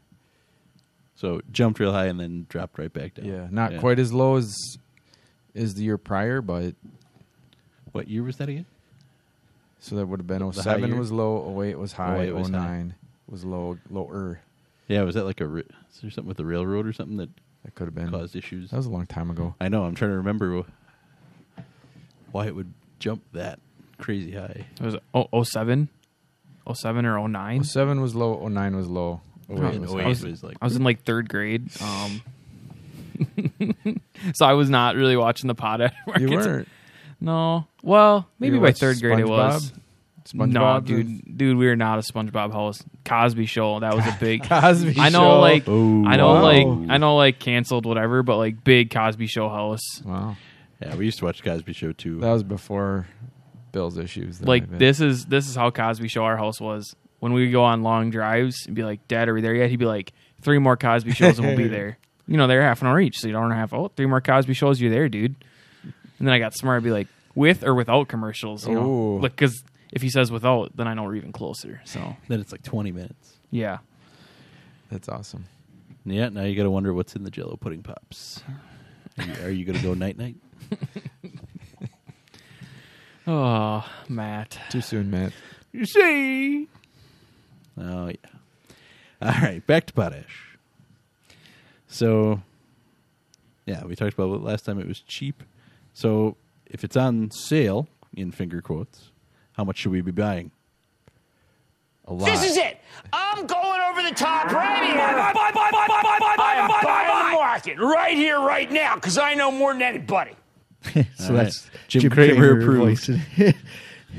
So 1.17 1.41
jumped 1.51 1.79
real 1.79 1.91
high 1.91 2.05
and 2.05 2.19
then 2.19 2.45
dropped 2.47 2.77
right 2.79 2.91
back 2.93 3.15
down. 3.15 3.25
Yeah, 3.25 3.47
not 3.51 3.77
quite 3.79 3.99
as 3.99 4.13
low 4.13 4.37
as 4.37 4.55
as 5.55 5.73
the 5.75 5.83
year 5.83 5.97
prior, 5.97 6.41
but 6.41 6.75
What 7.91 8.07
year 8.07 8.23
was 8.23 8.37
that 8.37 8.47
again? 8.49 8.65
so 9.79 9.95
that 9.95 10.05
would 10.05 10.19
have 10.19 10.27
been 10.27 10.39
The- 10.39 10.51
the 10.51 10.61
07 10.63 10.97
was 10.99 11.11
low, 11.11 11.61
08 11.63 11.77
was 11.79 11.93
high, 11.93 12.19
08 12.27 12.31
was 12.33 12.49
high. 12.49 12.57
09 12.57 12.95
was 13.27 13.43
low, 13.43 13.77
lower. 13.89 14.39
Yeah, 14.87 15.01
was 15.03 15.15
that 15.15 15.25
like 15.25 15.41
a? 15.41 15.47
ri- 15.47 15.63
Is 15.91 16.01
there 16.01 16.11
something 16.11 16.27
with 16.27 16.37
the 16.37 16.45
railroad 16.45 16.85
or 16.87 16.93
something 16.93 17.17
that 17.17 17.29
That 17.63 17.73
could 17.75 17.85
have 17.87 17.95
been. 17.95 18.09
caused 18.11 18.35
issues? 18.35 18.69
That 18.69 18.77
was 18.77 18.85
a 18.85 18.89
long 18.91 19.05
time 19.07 19.29
ago. 19.31 19.55
I 19.59 19.67
know. 19.69 19.83
I'm 19.85 19.95
trying 19.95 20.11
to 20.11 20.17
remember 20.17 20.63
why 22.31 22.45
it 22.47 22.55
would 22.55 22.71
jump 22.99 23.23
that 23.33 23.59
crazy 23.97 24.31
high. 24.33 24.65
It 24.79 24.81
was 24.81 24.95
oh, 25.13 25.43
07? 25.43 25.89
07 26.71 27.05
or 27.05 27.27
09? 27.27 27.63
07 27.63 28.01
was 28.01 28.13
low, 28.15 28.47
09 28.47 28.75
was 28.75 28.87
low. 28.87 29.21
08 29.49 29.57
And 29.59 29.81
was 29.81 29.93
08 29.93 30.01
high. 30.01 30.07
was- 30.09 30.23
was 30.25 30.43
like 30.43 30.57
I 30.61 30.65
was 30.65 30.75
in 30.75 30.83
like 30.83 31.03
third 31.03 31.29
grade. 31.29 31.69
Um, 31.81 32.21
so 34.33 34.45
I 34.45 34.53
was 34.53 34.69
not 34.69 34.95
really 34.95 35.17
watching 35.17 35.47
the 35.47 35.55
potash 35.55 35.93
markets. 36.07 36.29
You 36.31 36.37
weren't. 36.37 36.67
No. 37.19 37.67
Well, 37.81 38.27
maybe 38.39 38.59
by 38.59 38.71
third 38.71 38.99
grade 39.01 39.19
it 39.19 39.27
was. 39.27 39.73
SpongeBob? 40.25 40.51
no, 40.51 40.79
dude, 40.81 41.37
dude, 41.37 41.57
we 41.57 41.67
were 41.67 41.77
not 41.77 41.99
a 41.99 42.01
SpongeBob 42.01 42.51
house. 42.51 42.83
Cosby 43.05 43.45
Show, 43.45 43.79
that 43.79 43.95
was 43.95 44.05
a 44.05 44.17
big. 44.19 44.43
Cosby 44.43 44.95
I 44.99 45.07
know, 45.07 45.19
Show. 45.19 45.39
like, 45.39 45.63
Oh, 45.67 46.05
I 46.05 46.17
know, 46.17 46.33
wow. 46.33 46.41
like, 46.41 46.67
I 46.91 46.97
know, 46.97 47.15
like, 47.15 47.39
canceled 47.39 47.85
whatever, 47.85 48.23
but 48.23 48.35
like, 48.35 48.61
big 48.61 48.89
Cosby 48.91 49.27
Show 49.27 49.47
house. 49.47 50.01
Wow. 50.03 50.35
yeah, 50.81 50.95
we 50.97 51.05
used 51.05 51.19
to 51.19 51.25
watch 51.25 51.41
Cosby 51.43 51.71
Show 51.71 51.93
too. 51.93 52.19
That 52.19 52.33
was 52.33 52.43
before 52.43 53.07
Bill's 53.71 53.97
issues. 53.97 54.39
that 54.39 54.45
I 54.45 54.49
Like, 54.49 54.77
this 54.77 54.99
is 54.99 55.27
this 55.27 55.47
is 55.47 55.55
how 55.55 55.71
Cosby 55.71 56.09
Show 56.09 56.23
our 56.25 56.35
house 56.35 56.59
was. 56.59 56.93
When 57.19 57.33
we 57.33 57.45
would 57.45 57.51
go 57.51 57.63
on 57.63 57.81
long 57.83 58.09
drives 58.11 58.65
and 58.67 58.75
be 58.75 58.83
like, 58.83 59.07
"Dad, 59.07 59.27
are 59.29 59.33
we 59.33 59.41
there 59.41 59.55
yet?" 59.55 59.69
He'd 59.69 59.77
be 59.79 59.85
like, 59.85 60.13
three 60.41 60.59
more 60.59 60.77
Cosby 60.77 61.11
shows 61.13 61.39
and 61.39 61.47
we'll 61.47 61.57
be 61.57 61.67
there." 61.69 61.97
You 62.27 62.37
know, 62.37 62.45
they're 62.47 62.61
half 62.61 62.81
an 62.81 62.87
hour 62.87 62.99
each, 62.99 63.19
so 63.19 63.27
you 63.27 63.33
don't 63.33 63.51
have 63.51 63.73
oh, 63.73 63.87
three 63.95 64.05
more 64.05 64.19
Cosby 64.21 64.53
shows, 64.53 64.81
you're 64.81 64.91
there, 64.91 65.07
dude. 65.09 65.35
And 66.19 66.27
then 66.27 66.33
I 66.33 66.39
got 66.39 66.53
smart, 66.55 66.77
I'd 66.77 66.83
be 66.83 66.91
like, 66.91 67.07
with 67.35 67.63
or 67.63 67.73
without 67.73 68.07
commercials, 68.07 68.67
you 68.67 68.73
know, 68.75 68.85
Ooh. 68.85 69.19
like 69.21 69.35
because 69.35 69.63
if 69.93 70.01
he 70.01 70.09
says 70.09 70.31
without, 70.31 70.75
then 70.75 70.87
I 70.87 70.93
know 70.93 71.03
we're 71.03 71.15
even 71.15 71.31
closer. 71.31 71.81
So 71.85 72.17
then 72.27 72.39
it's 72.41 72.51
like 72.51 72.63
20 72.63 72.91
minutes. 72.91 73.37
yeah, 73.51 73.77
That's 74.91 75.07
awesome. 75.07 75.45
Yeah, 76.05 76.29
now 76.29 76.43
you 76.43 76.55
got 76.55 76.63
to 76.63 76.69
wonder 76.71 76.93
what's 76.93 77.15
in 77.15 77.23
the 77.23 77.31
Jello 77.31 77.55
pudding 77.57 77.83
pops. 77.83 78.41
Are 79.17 79.23
you, 79.23 79.33
are 79.45 79.49
you 79.49 79.65
going 79.65 79.77
to 79.77 79.83
go 79.83 79.93
night 79.93 80.17
night? 80.17 80.35
oh 83.27 83.85
Matt, 84.09 84.59
Too 84.69 84.81
soon, 84.81 85.09
Matt. 85.11 85.33
You 85.71 85.85
see? 85.85 86.67
Oh 87.79 88.07
yeah. 88.07 88.15
All 89.21 89.41
right, 89.41 89.65
back 89.65 89.87
to 89.87 89.93
potash. 89.93 90.57
So, 91.87 92.41
yeah, 93.65 93.83
we 93.85 93.95
talked 93.95 94.13
about 94.13 94.33
it 94.35 94.41
last 94.41 94.65
time. 94.65 94.79
It 94.79 94.87
was 94.87 94.99
cheap. 94.99 95.41
So, 95.93 96.37
if 96.67 96.83
it's 96.83 96.95
on 96.95 97.31
sale, 97.31 97.87
in 98.15 98.31
finger 98.31 98.61
quotes, 98.61 99.11
how 99.53 99.63
much 99.63 99.77
should 99.77 99.91
we 99.91 100.01
be 100.01 100.11
buying? 100.11 100.51
A 102.05 102.13
lot. 102.13 102.25
This 102.25 102.43
is 102.43 102.57
it. 102.57 102.79
I'm 103.11 103.47
going 103.47 103.81
over 103.89 104.03
the 104.03 104.15
top 104.15 104.51
right 104.51 104.83
here. 104.85 104.99
I'm 104.99 105.33
buying 105.33 107.31
the 107.31 107.37
market 107.37 107.79
right 107.79 108.15
here, 108.15 108.39
right 108.39 108.71
now, 108.71 108.95
because 108.95 109.17
I 109.17 109.33
know 109.33 109.51
more 109.51 109.73
than 109.73 109.81
anybody. 109.81 110.31
so 110.83 110.99
All 110.99 111.03
right. 111.29 111.43
that's 111.43 111.69
Jim 111.87 112.09
Cramer 112.09 112.59
approved. 112.59 113.09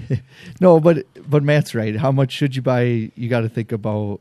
no, 0.60 0.80
but 0.80 1.06
but 1.28 1.42
Matt's 1.42 1.74
right. 1.74 1.96
How 1.96 2.12
much 2.12 2.32
should 2.32 2.56
you 2.56 2.62
buy? 2.62 3.10
You 3.14 3.28
got 3.28 3.40
to 3.40 3.48
think 3.48 3.72
about 3.72 4.20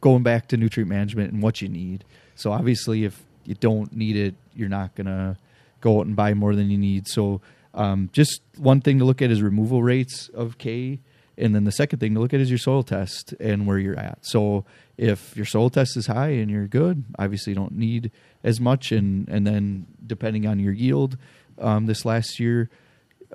going 0.00 0.22
back 0.22 0.48
to 0.48 0.56
nutrient 0.56 0.88
management 0.88 1.32
and 1.32 1.42
what 1.42 1.62
you 1.62 1.68
need. 1.68 2.04
So 2.34 2.52
obviously, 2.52 3.04
if 3.04 3.22
you 3.44 3.54
don't 3.54 3.94
need 3.94 4.16
it, 4.16 4.34
you're 4.54 4.68
not 4.68 4.94
gonna 4.94 5.38
go 5.80 5.98
out 5.98 6.06
and 6.06 6.16
buy 6.16 6.34
more 6.34 6.54
than 6.54 6.70
you 6.70 6.78
need. 6.78 7.08
So 7.08 7.40
um, 7.74 8.10
just 8.12 8.40
one 8.56 8.80
thing 8.80 8.98
to 8.98 9.04
look 9.04 9.22
at 9.22 9.30
is 9.30 9.42
removal 9.42 9.82
rates 9.82 10.28
of 10.34 10.58
K, 10.58 11.00
and 11.36 11.54
then 11.54 11.64
the 11.64 11.72
second 11.72 11.98
thing 11.98 12.14
to 12.14 12.20
look 12.20 12.32
at 12.32 12.40
is 12.40 12.50
your 12.50 12.58
soil 12.58 12.82
test 12.82 13.32
and 13.40 13.66
where 13.66 13.78
you're 13.78 13.98
at. 13.98 14.18
So 14.22 14.64
if 14.96 15.36
your 15.36 15.46
soil 15.46 15.70
test 15.70 15.96
is 15.96 16.06
high 16.06 16.30
and 16.30 16.50
you're 16.50 16.68
good, 16.68 17.04
obviously 17.18 17.52
you 17.52 17.56
don't 17.56 17.76
need 17.76 18.10
as 18.42 18.60
much, 18.60 18.92
and 18.92 19.28
and 19.28 19.46
then 19.46 19.86
depending 20.06 20.46
on 20.46 20.58
your 20.58 20.72
yield, 20.72 21.16
um, 21.58 21.86
this 21.86 22.04
last 22.04 22.38
year, 22.38 22.70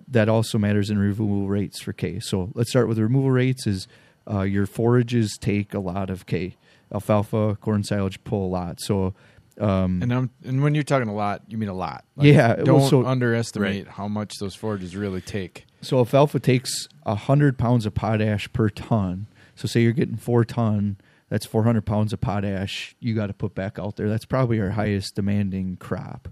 that 0.07 0.29
also 0.29 0.57
matters 0.57 0.89
in 0.89 0.97
removal 0.97 1.47
rates 1.47 1.81
for 1.81 1.93
K. 1.93 2.19
So 2.19 2.51
let's 2.53 2.69
start 2.69 2.87
with 2.87 2.97
removal 2.99 3.31
rates. 3.31 3.67
Is 3.67 3.87
uh, 4.29 4.41
your 4.41 4.65
forages 4.65 5.37
take 5.39 5.73
a 5.73 5.79
lot 5.79 6.09
of 6.09 6.25
K? 6.25 6.55
Alfalfa, 6.93 7.57
corn 7.61 7.83
silage 7.83 8.23
pull 8.23 8.47
a 8.47 8.49
lot. 8.49 8.79
So 8.81 9.13
um, 9.59 10.01
And 10.01 10.13
I'm, 10.13 10.29
and 10.43 10.63
when 10.63 10.73
you're 10.73 10.83
talking 10.83 11.09
a 11.09 11.13
lot, 11.13 11.41
you 11.47 11.57
mean 11.57 11.69
a 11.69 11.73
lot. 11.73 12.05
Yeah, 12.17 12.55
Don't 12.55 12.89
so- 12.89 13.05
underestimate 13.05 13.87
how 13.87 14.07
much 14.07 14.37
those 14.39 14.55
forages 14.55 14.95
really 14.95 15.21
take. 15.21 15.65
So 15.81 15.97
alfalfa 15.97 16.39
takes 16.39 16.87
hundred 17.05 17.57
pounds 17.57 17.85
of 17.85 17.93
potash 17.93 18.51
per 18.51 18.69
ton. 18.69 19.27
So 19.55 19.67
say 19.67 19.81
you're 19.81 19.93
getting 19.93 20.17
four 20.17 20.43
ton, 20.43 20.97
that's 21.29 21.45
four 21.45 21.63
hundred 21.63 21.85
pounds 21.85 22.11
of 22.11 22.19
potash 22.21 22.95
you 22.99 23.13
got 23.15 23.27
to 23.27 23.33
put 23.33 23.55
back 23.55 23.77
out 23.79 23.95
there. 23.95 24.09
That's 24.09 24.25
probably 24.25 24.59
our 24.59 24.71
highest 24.71 25.15
demanding 25.15 25.77
crop. 25.77 26.27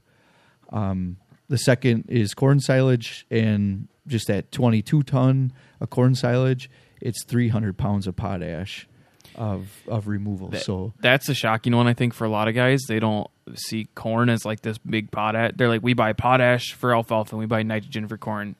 Um, 0.69 1.17
the 1.49 1.57
second 1.57 2.05
is 2.09 2.33
corn 2.33 2.59
silage, 2.59 3.25
and 3.31 3.87
just 4.07 4.29
at 4.29 4.51
twenty 4.51 4.81
two 4.81 5.03
ton 5.03 5.53
of 5.79 5.89
corn 5.89 6.15
silage, 6.15 6.69
it's 7.01 7.23
three 7.25 7.49
hundred 7.49 7.77
pounds 7.77 8.07
of 8.07 8.15
potash 8.15 8.87
of 9.35 9.69
of 9.87 10.07
removal. 10.07 10.49
That- 10.49 10.63
so 10.63 10.93
that's 10.99 11.29
a 11.29 11.33
shocking 11.33 11.75
one. 11.75 11.87
I 11.87 11.93
think 11.93 12.13
for 12.13 12.25
a 12.25 12.29
lot 12.29 12.47
of 12.47 12.55
guys, 12.55 12.81
they 12.87 12.99
don't 12.99 13.29
see 13.55 13.85
corn 13.95 14.29
as 14.29 14.45
like 14.45 14.61
this 14.61 14.77
big 14.77 15.11
potash. 15.11 15.51
They're 15.55 15.69
like, 15.69 15.83
we 15.83 15.93
buy 15.93 16.13
potash 16.13 16.73
for 16.73 16.93
alfalfa 16.93 17.35
and 17.35 17.39
we 17.39 17.45
buy 17.45 17.63
nitrogen 17.63 18.07
for 18.07 18.17
corn. 18.17 18.55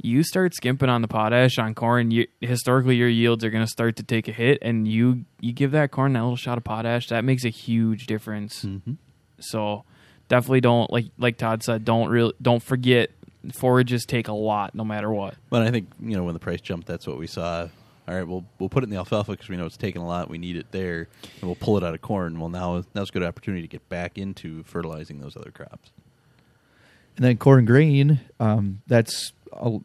You 0.00 0.22
start 0.22 0.54
skimping 0.54 0.88
on 0.88 1.02
the 1.02 1.08
potash 1.08 1.58
on 1.58 1.74
corn, 1.74 2.12
you, 2.12 2.28
historically 2.40 2.94
your 2.94 3.08
yields 3.08 3.42
are 3.42 3.50
going 3.50 3.64
to 3.64 3.70
start 3.70 3.96
to 3.96 4.04
take 4.04 4.28
a 4.28 4.32
hit, 4.32 4.58
and 4.62 4.86
you 4.86 5.24
you 5.40 5.52
give 5.52 5.72
that 5.72 5.90
corn 5.90 6.12
that 6.12 6.20
little 6.20 6.36
shot 6.36 6.56
of 6.56 6.62
potash, 6.62 7.08
that 7.08 7.24
makes 7.24 7.44
a 7.44 7.48
huge 7.48 8.06
difference. 8.06 8.64
Mm-hmm. 8.64 8.92
So 9.40 9.84
definitely 10.28 10.60
don't 10.60 10.90
like 10.92 11.06
like 11.18 11.36
Todd 11.38 11.62
said, 11.62 11.84
don't 11.84 12.08
real 12.08 12.32
don't 12.40 12.62
forget 12.62 13.10
forages 13.52 14.04
take 14.06 14.28
a 14.28 14.32
lot 14.32 14.74
no 14.74 14.84
matter 14.84 15.10
what. 15.10 15.34
But 15.50 15.62
I 15.62 15.70
think 15.70 15.90
you 16.00 16.16
know 16.16 16.24
when 16.24 16.34
the 16.34 16.40
price 16.40 16.60
jumped, 16.60 16.86
that's 16.86 17.06
what 17.06 17.18
we 17.18 17.26
saw. 17.26 17.68
All 18.06 18.14
right, 18.14 18.26
we'll 18.26 18.44
we'll 18.58 18.70
put 18.70 18.82
it 18.82 18.84
in 18.84 18.90
the 18.90 18.96
alfalfa 18.96 19.32
because 19.32 19.48
we 19.48 19.56
know 19.56 19.66
it's 19.66 19.76
taking 19.76 20.00
a 20.00 20.06
lot. 20.06 20.30
We 20.30 20.38
need 20.38 20.56
it 20.56 20.72
there, 20.72 21.08
and 21.22 21.42
we'll 21.42 21.56
pull 21.56 21.76
it 21.76 21.84
out 21.84 21.94
of 21.94 22.00
corn. 22.00 22.40
Well, 22.40 22.48
now 22.48 22.82
now's 22.94 23.10
a 23.10 23.12
good 23.12 23.22
opportunity 23.22 23.62
to 23.62 23.68
get 23.68 23.86
back 23.88 24.16
into 24.16 24.62
fertilizing 24.64 25.20
those 25.20 25.36
other 25.36 25.50
crops. 25.50 25.90
And 27.16 27.24
then 27.24 27.36
corn 27.36 27.64
grain, 27.64 28.20
um, 28.38 28.80
that's 28.86 29.32
a, 29.52 29.78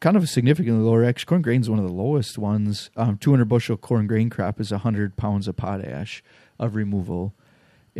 kind 0.00 0.16
of 0.16 0.24
a 0.24 0.26
significantly 0.26 0.82
lower. 0.82 1.04
Actually, 1.04 1.26
corn 1.26 1.42
grain 1.42 1.60
is 1.60 1.70
one 1.70 1.78
of 1.78 1.86
the 1.86 1.92
lowest 1.92 2.36
ones. 2.36 2.90
Um, 2.96 3.16
200 3.16 3.44
bushel 3.46 3.76
corn 3.76 4.06
grain 4.06 4.28
crop 4.28 4.60
is 4.60 4.72
100 4.72 5.16
pounds 5.16 5.46
of 5.46 5.56
potash 5.56 6.22
of 6.58 6.74
removal. 6.74 7.32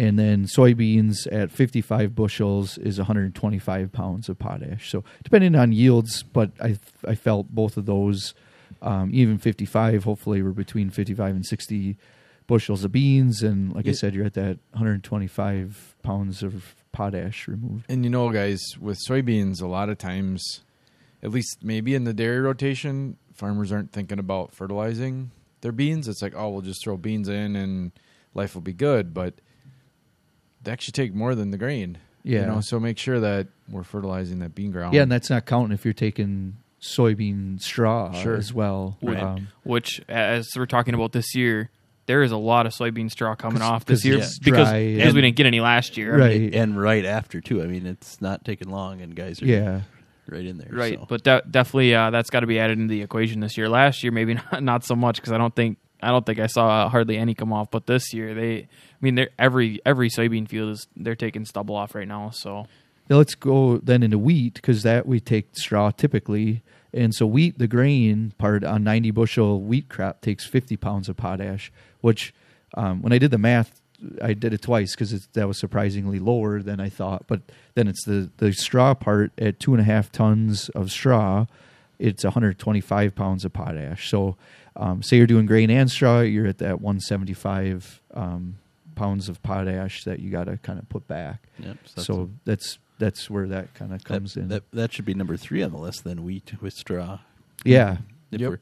And 0.01 0.19
then 0.19 0.47
soybeans 0.47 1.31
at 1.31 1.51
55 1.51 2.15
bushels 2.15 2.79
is 2.79 2.97
125 2.97 3.93
pounds 3.93 4.31
of 4.31 4.39
potash. 4.39 4.91
So 4.91 5.05
depending 5.23 5.55
on 5.55 5.73
yields, 5.73 6.23
but 6.23 6.53
I 6.59 6.79
I 7.07 7.15
felt 7.15 7.51
both 7.51 7.77
of 7.77 7.85
those, 7.85 8.33
um, 8.81 9.11
even 9.13 9.37
55, 9.37 10.05
hopefully 10.05 10.41
we're 10.43 10.53
between 10.53 10.89
55 10.89 11.35
and 11.35 11.45
60 11.45 11.99
bushels 12.47 12.83
of 12.83 12.93
beans. 12.93 13.43
And 13.43 13.75
like 13.75 13.87
I 13.87 13.93
said, 13.93 14.15
you're 14.15 14.25
at 14.25 14.33
that 14.33 14.61
125 14.71 15.97
pounds 16.03 16.43
of 16.43 16.75
potash 16.93 17.47
removed. 17.47 17.85
And 17.91 18.03
you 18.03 18.11
know, 18.11 18.31
guys, 18.31 18.59
with 18.81 18.99
soybeans, 19.07 19.61
a 19.61 19.67
lot 19.67 19.91
of 19.91 19.99
times, 19.99 20.63
at 21.23 21.31
least 21.31 21.59
maybe 21.63 21.95
in 21.95 22.05
the 22.05 22.15
dairy 22.15 22.41
rotation, 22.41 23.19
farmers 23.35 23.71
aren't 23.71 23.93
thinking 23.93 24.19
about 24.19 24.55
fertilizing 24.55 25.31
their 25.61 25.73
beans. 25.73 26.09
It's 26.09 26.23
like, 26.23 26.33
oh, 26.35 26.49
we'll 26.49 26.63
just 26.63 26.83
throw 26.83 26.97
beans 26.97 27.29
in 27.29 27.55
and 27.55 27.93
life 28.33 28.55
will 28.55 28.63
be 28.63 28.73
good. 28.73 29.13
But 29.13 29.35
they 30.63 30.73
actually 30.73 30.93
take 30.93 31.15
more 31.15 31.35
than 31.35 31.51
the 31.51 31.59
grain. 31.59 31.99
Yeah. 32.23 32.41
You 32.41 32.47
know, 32.47 32.61
so 32.61 32.79
make 32.79 32.99
sure 32.99 33.21
that 33.21 33.49
we're 33.69 33.83
fertilizing 33.83 34.41
that 34.41 34.55
bean 34.55 34.73
ground. 34.73 34.95
Yeah, 34.95 35.03
and 35.03 35.13
that's 35.13 35.31
not 35.31 35.47
counting 35.47 35.73
if 35.73 35.85
you're 35.85 35.95
taking 35.95 36.57
soybean 36.81 37.61
straw 37.61 38.13
Sure. 38.13 38.37
as 38.37 38.53
well. 38.53 38.99
Right. 39.03 39.23
Um, 39.23 39.49
Which, 39.65 40.01
as 40.09 40.49
we're 40.57 40.67
talking 40.67 40.95
about 40.95 41.13
this 41.13 41.35
year, 41.35 41.71
there 42.07 42.23
is 42.23 42.33
a 42.33 42.37
lot 42.37 42.67
of 42.67 42.73
soybean 42.73 43.11
straw 43.11 43.35
coming 43.35 43.63
off 43.63 43.85
this 43.85 44.05
year 44.05 44.19
it's 44.19 44.39
because 44.39 44.69
dry 44.69 44.95
because 44.95 45.15
we 45.15 45.21
didn't 45.21 45.37
get 45.37 45.47
any 45.47 45.61
last 45.61 45.97
year. 45.97 46.15
I 46.15 46.29
mean, 46.29 46.43
right. 46.45 46.55
And 46.55 46.81
right 46.81 47.05
after 47.05 47.41
too. 47.41 47.63
I 47.63 47.67
mean, 47.67 47.87
it's 47.87 48.21
not 48.21 48.45
taking 48.45 48.69
long, 48.69 49.01
and 49.01 49.15
guys 49.15 49.41
are 49.41 49.47
yeah. 49.47 49.83
right 50.27 50.45
in 50.45 50.59
there. 50.59 50.71
right. 50.73 50.99
so. 50.99 51.07
But 51.09 51.25
that, 51.25 51.53
definitely, 51.53 51.95
uh, 51.95 52.11
that's 52.11 52.31
got 52.31 52.41
to 52.41 52.47
be 52.47 52.59
added 52.59 52.79
into 52.79 52.93
the 52.93 53.03
equation 53.03 53.41
this 53.41 53.57
year. 53.57 53.69
Last 53.69 54.03
year, 54.03 54.13
maybe 54.13 54.35
not, 54.53 54.63
not 54.63 54.85
so 54.85 54.97
much 54.97 55.17
because 55.17 55.33
I 55.33 55.39
don't 55.39 55.55
think 55.55 55.79
I 56.03 56.09
don't 56.09 56.25
think 56.25 56.39
I 56.39 56.47
saw 56.47 56.89
hardly 56.89 57.17
any 57.17 57.35
come 57.35 57.53
off. 57.53 57.71
But 57.71 57.87
this 57.87 58.13
year, 58.13 58.35
they, 58.35 58.59
I 58.59 58.67
mean, 59.01 59.15
they're, 59.15 59.31
every 59.39 59.81
every 59.85 60.11
soybean 60.11 60.49
field 60.49 60.71
is 60.71 60.87
they're 60.97 61.15
taking 61.15 61.45
stubble 61.45 61.77
off 61.77 61.95
right 61.95 62.09
now. 62.09 62.31
So 62.31 62.67
Now 63.09 63.17
let's 63.17 63.35
go 63.35 63.79
then 63.79 64.03
into 64.03 64.19
wheat 64.19 64.55
because 64.55 64.83
that 64.83 65.07
we 65.07 65.21
take 65.21 65.57
straw 65.57 65.91
typically, 65.91 66.63
and 66.93 67.15
so 67.15 67.27
wheat, 67.27 67.59
the 67.59 67.69
grain 67.69 68.33
part 68.39 68.65
on 68.65 68.85
90 68.85 69.11
bushel 69.13 69.61
wheat 69.61 69.89
crop 69.89 70.21
takes 70.21 70.47
50 70.47 70.77
pounds 70.77 71.09
of 71.09 71.17
potash. 71.17 71.73
Which, 72.01 72.35
um, 72.75 73.03
when 73.03 73.13
I 73.13 73.19
did 73.19 73.31
the 73.31 73.39
math, 73.39 73.81
I 74.23 74.33
did 74.33 74.55
it 74.55 74.63
twice 74.63 74.95
because 74.95 75.29
that 75.35 75.47
was 75.47 75.59
surprisingly 75.59 76.19
lower 76.19 76.63
than 76.63 76.81
I 76.81 76.89
thought. 76.89 77.27
But 77.27 77.43
then 77.75 77.87
it's 77.87 78.05
the 78.05 78.31
the 78.39 78.53
straw 78.53 78.95
part 78.95 79.33
at 79.39 79.61
two 79.61 79.73
and 79.73 79.81
a 79.81 79.85
half 79.85 80.11
tons 80.11 80.69
of 80.71 80.91
straw, 80.91 81.47
it's 82.01 82.25
125 82.25 83.15
pounds 83.15 83.45
of 83.45 83.53
potash. 83.53 84.09
So, 84.11 84.37
um, 84.77 85.03
say 85.03 85.17
you're 85.19 85.27
doing 85.27 85.47
grain 85.47 85.71
and 85.71 85.91
straw, 85.91 86.21
you're 86.21 86.47
at 86.47 86.59
that 86.59 86.81
175 86.81 88.01
um, 88.15 88.57
pounds 88.95 89.29
of 89.29 89.43
potash 89.43 90.05
that 90.05 90.21
you 90.21 90.31
got 90.31 90.45
to 90.45 90.57
kind 90.59 90.79
of 90.79 90.89
put 90.89 91.07
back. 91.07 91.49
Yep, 91.59 91.77
so 91.85 92.03
So, 92.03 92.15
that's- 92.17 92.31
that's 92.45 92.79
that's 92.99 93.31
where 93.31 93.49
that 93.49 93.73
kind 93.73 93.95
of 93.95 94.05
comes 94.05 94.35
that, 94.35 94.41
in. 94.41 94.49
That, 94.49 94.71
that 94.73 94.93
should 94.93 95.07
be 95.07 95.15
number 95.15 95.35
three 95.39 95.63
on 95.63 95.71
the 95.73 95.79
list 95.79 96.05
then 96.05 96.23
wheat 96.23 96.53
with 96.61 96.75
straw. 96.75 97.21
yeah, 97.65 97.97
Yep. 98.31 98.61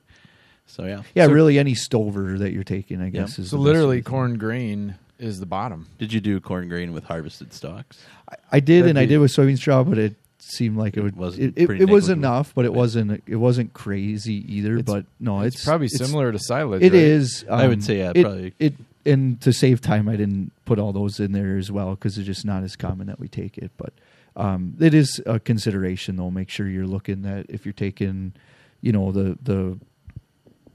So 0.66 0.85
yeah. 0.85 1.02
yeah. 1.14 1.26
So- 1.26 1.33
really, 1.33 1.59
any 1.59 1.75
stover 1.75 2.38
that 2.38 2.52
you're 2.52 2.62
taking, 2.62 3.00
I 3.00 3.09
guess, 3.11 3.38
is 3.38 3.50
So 3.50 3.57
the 3.57 3.62
literally, 3.62 4.00
corn 4.02 4.38
grain 4.38 4.95
is 5.18 5.40
the 5.40 5.47
bottom. 5.47 5.87
Did 5.99 6.12
you 6.12 6.21
do 6.21 6.38
corn 6.40 6.68
grain 6.68 6.92
with 6.92 7.02
harvested 7.04 7.52
stalks? 7.52 7.99
I, 8.30 8.37
I 8.52 8.61
did, 8.61 8.83
That'd 8.85 8.90
and 8.90 8.99
I 9.00 9.07
did 9.07 9.18
with 9.18 9.33
soybean 9.33 9.57
straw, 9.57 9.83
but 9.83 9.99
it 9.99 10.14
seemed 10.50 10.76
like 10.76 10.96
it 10.96 11.02
would. 11.02 11.16
was 11.16 11.38
It, 11.38 11.54
it, 11.56 11.70
it 11.70 11.88
was 11.88 12.08
enough, 12.08 12.54
but 12.54 12.64
it 12.64 12.72
wasn't. 12.72 13.22
It 13.26 13.36
wasn't 13.36 13.72
crazy 13.72 14.44
either. 14.54 14.78
It's- 14.78 14.84
but 14.84 15.06
no, 15.20 15.40
it's, 15.40 15.56
It's, 15.56 15.64
probably 15.64 15.88
similar 15.88 16.32
to 16.32 16.38
silage. 16.38 16.82
It 16.82 16.92
right? 16.92 17.02
is. 17.02 17.44
I 17.50 17.66
would 17.66 17.78
um, 17.78 17.80
say, 17.80 17.98
yeah, 17.98 18.12
it, 18.14 18.22
probably. 18.22 18.54
It 18.58 18.74
and 19.04 19.40
to 19.40 19.52
save 19.52 19.80
time, 19.80 20.08
I 20.08 20.16
didn't 20.16 20.52
put 20.64 20.78
all 20.78 20.92
those 20.92 21.18
in 21.18 21.32
there 21.32 21.56
as 21.56 21.72
well 21.72 21.90
because 21.90 22.18
it's 22.18 22.26
just 22.26 22.44
not 22.44 22.62
as 22.62 22.76
common 22.76 23.06
that 23.06 23.18
we 23.18 23.28
take 23.28 23.56
it. 23.56 23.70
But 23.76 23.92
um, 24.36 24.76
it 24.80 24.94
is 24.94 25.20
a 25.24 25.40
consideration, 25.40 26.16
though. 26.16 26.30
Make 26.30 26.50
sure 26.50 26.68
you're 26.68 26.86
looking 26.86 27.22
that 27.22 27.46
if 27.48 27.64
you're 27.64 27.72
taking, 27.72 28.32
you 28.80 28.92
know, 28.92 29.12
the 29.12 29.38
the 29.42 29.78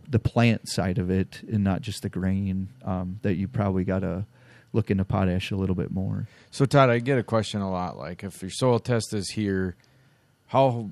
the 0.10 0.20
plant 0.20 0.70
side 0.70 0.98
of 0.98 1.10
it 1.10 1.42
and 1.52 1.64
not 1.64 1.82
just 1.82 2.02
the 2.02 2.10
grain. 2.10 2.70
Um, 2.84 3.20
that 3.22 3.36
you 3.36 3.48
probably 3.48 3.84
got 3.84 4.00
to 4.00 4.26
look 4.74 4.92
into 4.92 5.06
potash 5.06 5.52
a 5.52 5.56
little 5.56 5.76
bit 5.76 5.92
more. 5.92 6.28
So 6.52 6.66
Todd, 6.66 6.90
I 6.90 7.00
get 7.00 7.18
a 7.18 7.24
question 7.24 7.62
a 7.62 7.72
lot. 7.72 7.98
Like, 7.98 8.24
if 8.24 8.42
your 8.42 8.52
soil 8.52 8.80
test 8.80 9.14
is 9.14 9.30
here, 9.30 9.76
how 10.48 10.90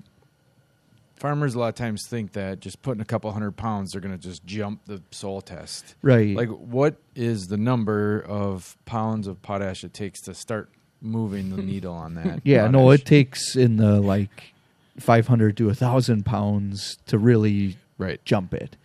farmers 1.15 1.55
a 1.55 1.59
lot 1.59 1.69
of 1.69 1.75
times 1.75 2.05
think 2.07 2.33
that 2.33 2.59
just 2.59 2.81
putting 2.81 3.01
a 3.01 3.05
couple 3.05 3.31
hundred 3.31 3.51
pounds, 3.57 3.91
they're 3.91 4.01
going 4.01 4.17
to 4.17 4.21
just 4.21 4.45
jump 4.45 4.85
the 4.85 5.01
soil 5.11 5.41
test. 5.41 5.95
Right. 6.01 6.35
Like, 6.35 6.50
what 6.50 6.95
is 7.15 7.47
the 7.47 7.57
number 7.57 8.21
of 8.21 8.77
pounds 8.85 9.27
of 9.27 9.41
potash 9.41 9.83
it 9.83 9.93
takes 9.93 10.21
to 10.21 10.33
start 10.33 10.69
moving 11.01 11.55
the 11.55 11.61
needle 11.61 11.93
on 11.93 12.15
that? 12.15 12.41
Yeah, 12.43 12.67
no, 12.67 12.91
it 12.91 13.05
takes 13.05 13.55
in 13.55 13.77
the 13.77 14.00
like 14.00 14.53
500 15.00 15.57
to 15.57 15.69
a 15.69 15.75
thousand 15.75 16.25
pounds 16.25 16.97
to 17.07 17.17
really 17.17 17.77
right. 17.97 18.23
jump 18.25 18.53
it 18.53 18.77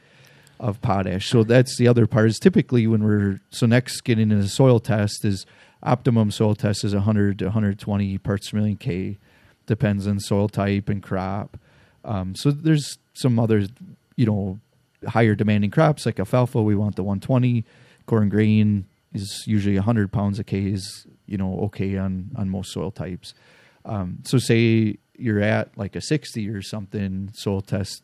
of 0.58 0.80
potash. 0.80 1.28
So 1.28 1.44
that's 1.44 1.76
the 1.76 1.88
other 1.88 2.06
part. 2.06 2.28
Is 2.28 2.38
typically 2.38 2.86
when 2.86 3.04
we're 3.04 3.40
so 3.50 3.66
next 3.66 4.02
getting 4.02 4.30
into 4.30 4.48
soil 4.48 4.80
test 4.80 5.24
is 5.24 5.46
optimum 5.82 6.30
soil 6.30 6.54
test 6.54 6.84
is 6.84 6.94
100 6.94 7.38
to 7.40 7.46
120 7.46 8.18
parts 8.18 8.50
per 8.50 8.58
million 8.58 8.76
K, 8.76 9.18
depends 9.66 10.06
on 10.06 10.18
soil 10.20 10.48
type 10.48 10.88
and 10.88 11.02
crop. 11.02 11.58
Um, 12.04 12.34
so 12.34 12.50
there's 12.50 12.98
some 13.14 13.38
other, 13.38 13.66
you 14.16 14.26
know, 14.26 14.58
higher 15.06 15.34
demanding 15.34 15.70
crops 15.70 16.06
like 16.06 16.18
alfalfa. 16.18 16.62
We 16.62 16.74
want 16.74 16.96
the 16.96 17.02
120. 17.02 17.64
Corn 18.06 18.28
grain 18.28 18.86
is 19.12 19.44
usually 19.46 19.74
100 19.76 20.12
pounds 20.12 20.38
a 20.38 20.44
K 20.44 20.66
is 20.66 21.06
you 21.26 21.36
know 21.36 21.58
okay 21.64 21.96
on 21.96 22.30
on 22.36 22.48
most 22.48 22.72
soil 22.72 22.90
types. 22.90 23.34
Um, 23.84 24.18
so 24.24 24.38
say 24.38 24.98
you're 25.18 25.40
at 25.40 25.76
like 25.78 25.96
a 25.96 26.00
60 26.00 26.48
or 26.48 26.60
something 26.62 27.30
soil 27.32 27.60
test 27.60 28.02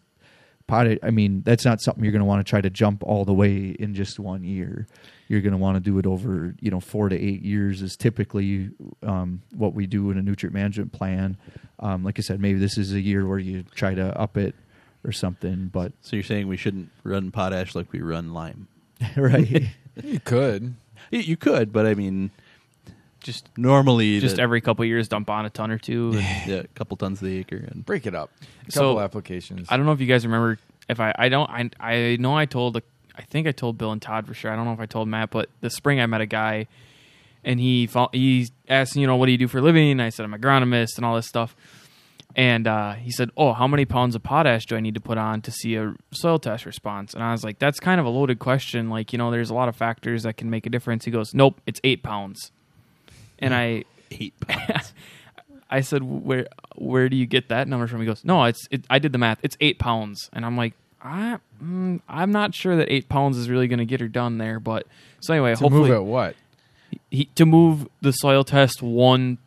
pot 0.72 0.86
i 1.02 1.10
mean 1.10 1.42
that's 1.42 1.64
not 1.64 1.80
something 1.80 2.02
you're 2.02 2.12
going 2.12 2.20
to 2.20 2.32
want 2.32 2.44
to 2.44 2.48
try 2.48 2.60
to 2.60 2.70
jump 2.70 3.02
all 3.04 3.24
the 3.24 3.32
way 3.34 3.76
in 3.78 3.94
just 3.94 4.18
one 4.18 4.42
year 4.44 4.86
you're 5.28 5.40
going 5.40 5.52
to 5.52 5.58
want 5.58 5.76
to 5.76 5.80
do 5.80 5.98
it 5.98 6.06
over 6.06 6.54
you 6.60 6.70
know 6.70 6.80
four 6.80 7.08
to 7.08 7.16
eight 7.16 7.42
years 7.42 7.82
is 7.82 7.96
typically 7.96 8.70
um, 9.02 9.42
what 9.54 9.74
we 9.74 9.86
do 9.86 10.10
in 10.10 10.16
a 10.18 10.22
nutrient 10.22 10.54
management 10.54 10.90
plan 10.92 11.36
um, 11.80 12.02
like 12.04 12.18
i 12.18 12.22
said 12.22 12.40
maybe 12.40 12.58
this 12.58 12.78
is 12.78 12.92
a 12.92 13.00
year 13.00 13.26
where 13.26 13.38
you 13.38 13.62
try 13.74 13.94
to 13.94 14.06
up 14.18 14.36
it 14.36 14.54
or 15.04 15.12
something 15.12 15.68
but 15.72 15.92
So 16.00 16.16
you're 16.16 16.22
saying 16.22 16.48
we 16.48 16.56
shouldn't 16.56 16.90
run 17.04 17.30
potash 17.32 17.74
like 17.74 17.90
we 17.92 18.00
run 18.00 18.32
lime? 18.32 18.68
right 19.16 19.64
You 20.02 20.20
could. 20.20 20.74
You 21.10 21.36
could, 21.36 21.70
but 21.72 21.84
I 21.84 21.94
mean, 21.94 22.30
just 23.20 23.48
normally, 23.58 24.20
Just 24.20 24.36
the- 24.36 24.42
every 24.42 24.60
couple 24.62 24.84
years, 24.86 25.06
dump 25.08 25.28
on 25.28 25.44
a 25.44 25.50
ton 25.50 25.70
or 25.70 25.76
two. 25.78 26.12
and- 26.14 26.50
yeah, 26.50 26.56
a 26.60 26.66
couple 26.68 26.96
tons 26.96 27.20
of 27.20 27.28
the 27.28 27.36
acre, 27.38 27.56
and 27.70 27.84
Break 27.84 28.06
it 28.06 28.14
up. 28.14 28.30
A 28.68 28.72
So, 28.72 28.80
couple 28.80 29.00
applications. 29.02 29.66
I 29.70 29.76
don't 29.76 29.84
know 29.86 29.92
if 29.92 30.00
you 30.00 30.06
guys 30.06 30.24
remember. 30.24 30.58
If 30.88 31.00
I, 31.00 31.14
I 31.16 31.28
don't, 31.28 31.48
I, 31.48 31.70
I 31.80 32.16
know 32.16 32.36
I 32.36 32.46
told, 32.46 32.80
I 33.16 33.22
think 33.22 33.46
I 33.46 33.52
told 33.52 33.78
Bill 33.78 33.92
and 33.92 34.02
Todd 34.02 34.26
for 34.26 34.34
sure. 34.34 34.50
I 34.50 34.56
don't 34.56 34.64
know 34.64 34.72
if 34.72 34.80
I 34.80 34.86
told 34.86 35.08
Matt, 35.08 35.30
but 35.30 35.48
the 35.60 35.70
spring 35.70 36.00
I 36.00 36.06
met 36.06 36.20
a 36.20 36.26
guy, 36.26 36.66
and 37.44 37.58
he 37.60 37.88
he 38.12 38.48
asked, 38.68 38.96
you 38.96 39.06
know, 39.06 39.16
what 39.16 39.26
do 39.26 39.32
you 39.32 39.38
do 39.38 39.48
for 39.48 39.58
a 39.58 39.62
living? 39.62 40.00
I 40.00 40.08
said 40.10 40.24
I'm 40.24 40.32
agronomist 40.32 40.96
and 40.96 41.04
all 41.04 41.16
this 41.16 41.26
stuff, 41.28 41.54
and 42.34 42.66
uh, 42.66 42.92
he 42.94 43.10
said, 43.10 43.30
oh, 43.36 43.52
how 43.52 43.66
many 43.66 43.84
pounds 43.84 44.14
of 44.14 44.22
potash 44.22 44.66
do 44.66 44.76
I 44.76 44.80
need 44.80 44.94
to 44.94 45.00
put 45.00 45.18
on 45.18 45.42
to 45.42 45.50
see 45.50 45.76
a 45.76 45.94
soil 46.12 46.38
test 46.38 46.66
response? 46.66 47.14
And 47.14 47.22
I 47.22 47.32
was 47.32 47.44
like, 47.44 47.58
that's 47.58 47.80
kind 47.80 48.00
of 48.00 48.06
a 48.06 48.10
loaded 48.10 48.38
question. 48.38 48.90
Like, 48.90 49.12
you 49.12 49.18
know, 49.18 49.30
there's 49.30 49.50
a 49.50 49.54
lot 49.54 49.68
of 49.68 49.76
factors 49.76 50.22
that 50.22 50.36
can 50.36 50.50
make 50.50 50.66
a 50.66 50.70
difference. 50.70 51.04
He 51.04 51.10
goes, 51.10 51.34
nope, 51.34 51.60
it's 51.66 51.80
eight 51.84 52.02
pounds, 52.02 52.50
and 53.38 53.54
I. 53.54 53.84
eight 54.10 54.34
pounds. 54.40 54.92
I 55.72 55.80
said, 55.80 56.02
"Where 56.04 56.46
where 56.76 57.08
do 57.08 57.16
you 57.16 57.26
get 57.26 57.48
that 57.48 57.66
number 57.66 57.86
from?" 57.86 58.00
He 58.00 58.06
goes, 58.06 58.24
"No, 58.24 58.44
it's 58.44 58.68
it, 58.70 58.84
I 58.90 58.98
did 58.98 59.12
the 59.12 59.18
math. 59.18 59.38
It's 59.42 59.56
eight 59.60 59.78
pounds." 59.78 60.30
And 60.32 60.44
I'm 60.46 60.56
like, 60.56 60.74
I, 61.02 61.38
mm, 61.62 62.00
"I'm 62.08 62.30
not 62.30 62.54
sure 62.54 62.76
that 62.76 62.92
eight 62.92 63.08
pounds 63.08 63.36
is 63.38 63.48
really 63.48 63.66
going 63.68 63.78
to 63.80 63.84
get 63.86 64.00
her 64.00 64.08
done 64.08 64.38
there." 64.38 64.60
But 64.60 64.86
so 65.20 65.32
anyway, 65.34 65.54
to 65.54 65.58
hopefully 65.60 65.88
move 65.88 65.96
at 65.96 66.04
what? 66.04 66.36
he, 67.10 67.24
to 67.34 67.46
move 67.46 67.88
the 68.02 68.12
soil 68.12 68.44
test 68.44 68.82
one 68.82 69.38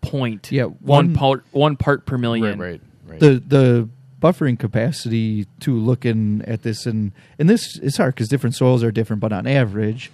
point, 0.00 0.50
Yeah, 0.50 0.64
one 0.64 1.06
one- 1.06 1.14
part 1.14 1.44
one 1.52 1.76
part 1.76 2.06
per 2.06 2.18
million. 2.18 2.58
Right, 2.58 2.70
right, 2.70 2.80
right. 3.06 3.20
the 3.20 3.42
the 3.46 3.88
buffering 4.20 4.58
capacity 4.58 5.46
to 5.60 5.76
looking 5.76 6.42
at 6.46 6.62
this 6.62 6.86
and 6.86 7.10
and 7.40 7.50
this 7.50 7.76
is 7.78 7.96
hard 7.96 8.14
because 8.14 8.28
different 8.28 8.54
soils 8.54 8.84
are 8.84 8.92
different 8.92 9.18
but 9.18 9.32
on 9.32 9.48
average 9.48 10.12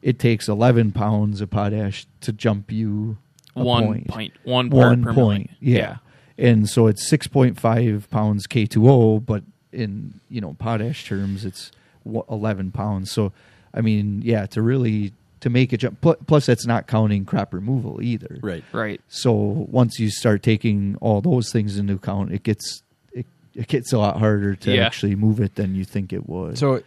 it 0.00 0.18
takes 0.18 0.48
11 0.48 0.92
pounds 0.92 1.42
of 1.42 1.50
potash 1.50 2.06
to 2.22 2.32
jump 2.32 2.72
you 2.72 3.18
a 3.29 3.29
One 3.54 3.84
point. 3.86 4.08
point, 4.08 4.32
one 4.44 4.70
part 4.70 4.86
one 4.86 5.02
per 5.02 5.14
point 5.14 5.50
million. 5.60 5.76
yeah. 5.78 5.96
and 6.38 6.68
so 6.68 6.86
it's 6.86 7.10
6.5 7.10 8.08
pounds 8.10 8.46
k2o 8.46 9.24
but 9.24 9.42
in 9.72 10.20
you 10.28 10.40
know 10.40 10.54
potash 10.58 11.06
terms 11.06 11.44
it's 11.44 11.70
11 12.04 12.70
pounds 12.72 13.10
so 13.10 13.32
i 13.74 13.80
mean 13.80 14.20
yeah 14.24 14.46
to 14.46 14.62
really 14.62 15.12
to 15.40 15.48
make 15.50 15.72
a 15.72 15.76
jump 15.76 16.00
plus 16.26 16.46
that's 16.46 16.66
not 16.66 16.86
counting 16.86 17.24
crop 17.24 17.52
removal 17.54 18.02
either 18.02 18.38
right. 18.42 18.64
right. 18.72 19.00
so 19.08 19.32
once 19.32 19.98
you 19.98 20.10
start 20.10 20.42
taking 20.42 20.96
all 21.00 21.20
those 21.20 21.50
things 21.50 21.78
into 21.78 21.94
account, 21.94 22.30
it 22.32 22.42
gets 22.42 22.82
it, 23.12 23.24
it 23.54 23.66
gets 23.68 23.92
a 23.92 23.98
lot 23.98 24.18
harder 24.18 24.54
to 24.54 24.74
Yeah. 24.74 24.84
actually 24.86 25.14
move 25.16 25.40
it 25.40 25.54
than 25.54 25.74
you 25.74 25.84
think 25.84 26.12
it 26.12 26.28
would. 26.28 26.58
So 26.58 26.82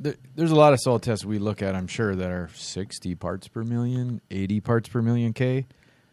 there, 0.00 0.14
there's 0.34 0.50
a 0.50 0.56
lot 0.56 0.72
of 0.72 0.80
soil 0.80 0.98
tests 0.98 1.24
we 1.24 1.38
look 1.38 1.62
at, 1.62 1.74
I'm 1.74 1.86
sure, 1.86 2.16
that 2.16 2.30
are 2.30 2.48
60 2.54 3.14
parts 3.16 3.46
per 3.48 3.62
million, 3.62 4.20
80 4.30 4.60
parts 4.60 4.88
per 4.88 5.02
million 5.02 5.32
K. 5.32 5.66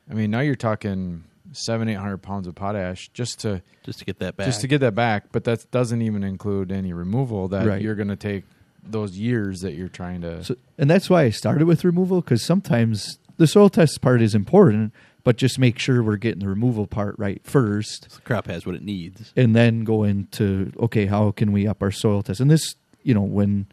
I 0.10 0.13
mean, 0.13 0.30
now 0.32 0.41
you're 0.41 0.56
talking 0.56 1.23
seven, 1.54 1.88
800 1.88 2.17
pounds 2.17 2.45
of 2.47 2.56
potash 2.56 3.10
just 3.13 3.39
to 3.39 3.62
Just 3.84 4.00
to 4.00 4.06
get 4.06 4.19
that 4.19 4.36
back. 4.38 4.45
just 4.45 4.62
to 4.62 4.67
get 4.67 4.80
that 4.82 4.93
back. 4.95 5.32
But 5.32 5.45
that 5.45 5.69
doesn't 5.71 6.02
even 6.02 6.23
include 6.23 6.71
any 6.71 6.93
removal 6.93 7.47
that 7.50 7.65
Right. 7.65 7.82
you're 7.82 7.95
going 7.95 8.10
to 8.10 8.15
take 8.17 8.43
those 8.84 9.17
years 9.17 9.62
that 9.62 9.73
you're 9.73 9.88
trying 9.89 10.21
to. 10.21 10.43
So, 10.43 10.56
and 10.78 10.89
that's 10.89 11.10
why 11.10 11.23
I 11.23 11.30
started 11.30 11.65
with 11.67 11.84
removal 11.84 12.21
because 12.21 12.41
sometimes 12.41 13.17
the 13.38 13.47
soil 13.47 13.69
test 13.69 14.02
part 14.02 14.21
is 14.21 14.34
important, 14.36 14.93
but 15.23 15.36
just 15.38 15.60
make 15.60 15.78
sure 15.80 16.02
we're 16.04 16.15
getting 16.17 16.39
the 16.39 16.47
removal 16.47 16.88
part 16.88 17.15
right 17.17 17.41
first, 17.43 18.10
the 18.15 18.21
crop 18.21 18.47
has 18.47 18.65
what 18.65 18.76
it 18.76 18.84
needs. 18.84 19.34
and 19.36 19.56
then 19.56 19.84
go 19.84 20.04
into 20.04 20.71
okay, 20.80 21.06
how 21.06 21.32
can 21.32 21.52
we 21.52 21.67
up 21.67 21.82
our 21.82 21.91
soil 21.91 22.21
test? 22.23 22.39
And 22.39 22.50
this, 22.52 22.76
you 23.04 23.13
know, 23.13 23.21
when 23.21 23.67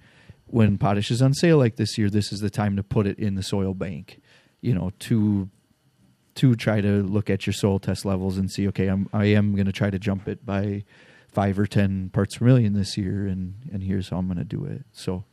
when 0.46 0.78
potash 0.78 1.10
is 1.10 1.22
on 1.22 1.34
sale 1.34 1.58
like 1.58 1.76
this 1.76 1.98
year, 1.98 2.10
this 2.10 2.32
is 2.32 2.40
the 2.40 2.50
time 2.50 2.76
to 2.76 2.82
put 2.82 3.06
it 3.06 3.18
in 3.18 3.34
the 3.34 3.42
soil 3.42 3.74
bank. 3.74 4.20
You 4.60 4.74
know, 4.74 4.92
to 5.00 5.48
to 6.36 6.54
try 6.54 6.80
to 6.80 7.02
look 7.02 7.30
at 7.30 7.46
your 7.46 7.52
soil 7.52 7.78
test 7.78 8.04
levels 8.04 8.38
and 8.38 8.50
see, 8.50 8.66
okay, 8.68 8.88
I'm 8.88 9.08
I 9.12 9.26
am 9.26 9.54
going 9.54 9.66
to 9.66 9.72
try 9.72 9.90
to 9.90 9.98
jump 9.98 10.28
it 10.28 10.44
by 10.44 10.84
five 11.28 11.58
or 11.58 11.66
ten 11.66 12.10
parts 12.10 12.38
per 12.38 12.44
million 12.44 12.72
this 12.72 12.96
year, 12.96 13.26
and 13.26 13.54
and 13.72 13.82
here's 13.82 14.08
how 14.08 14.18
I'm 14.18 14.26
going 14.26 14.38
to 14.38 14.44
do 14.44 14.64
it. 14.64 14.84
So 14.92 15.24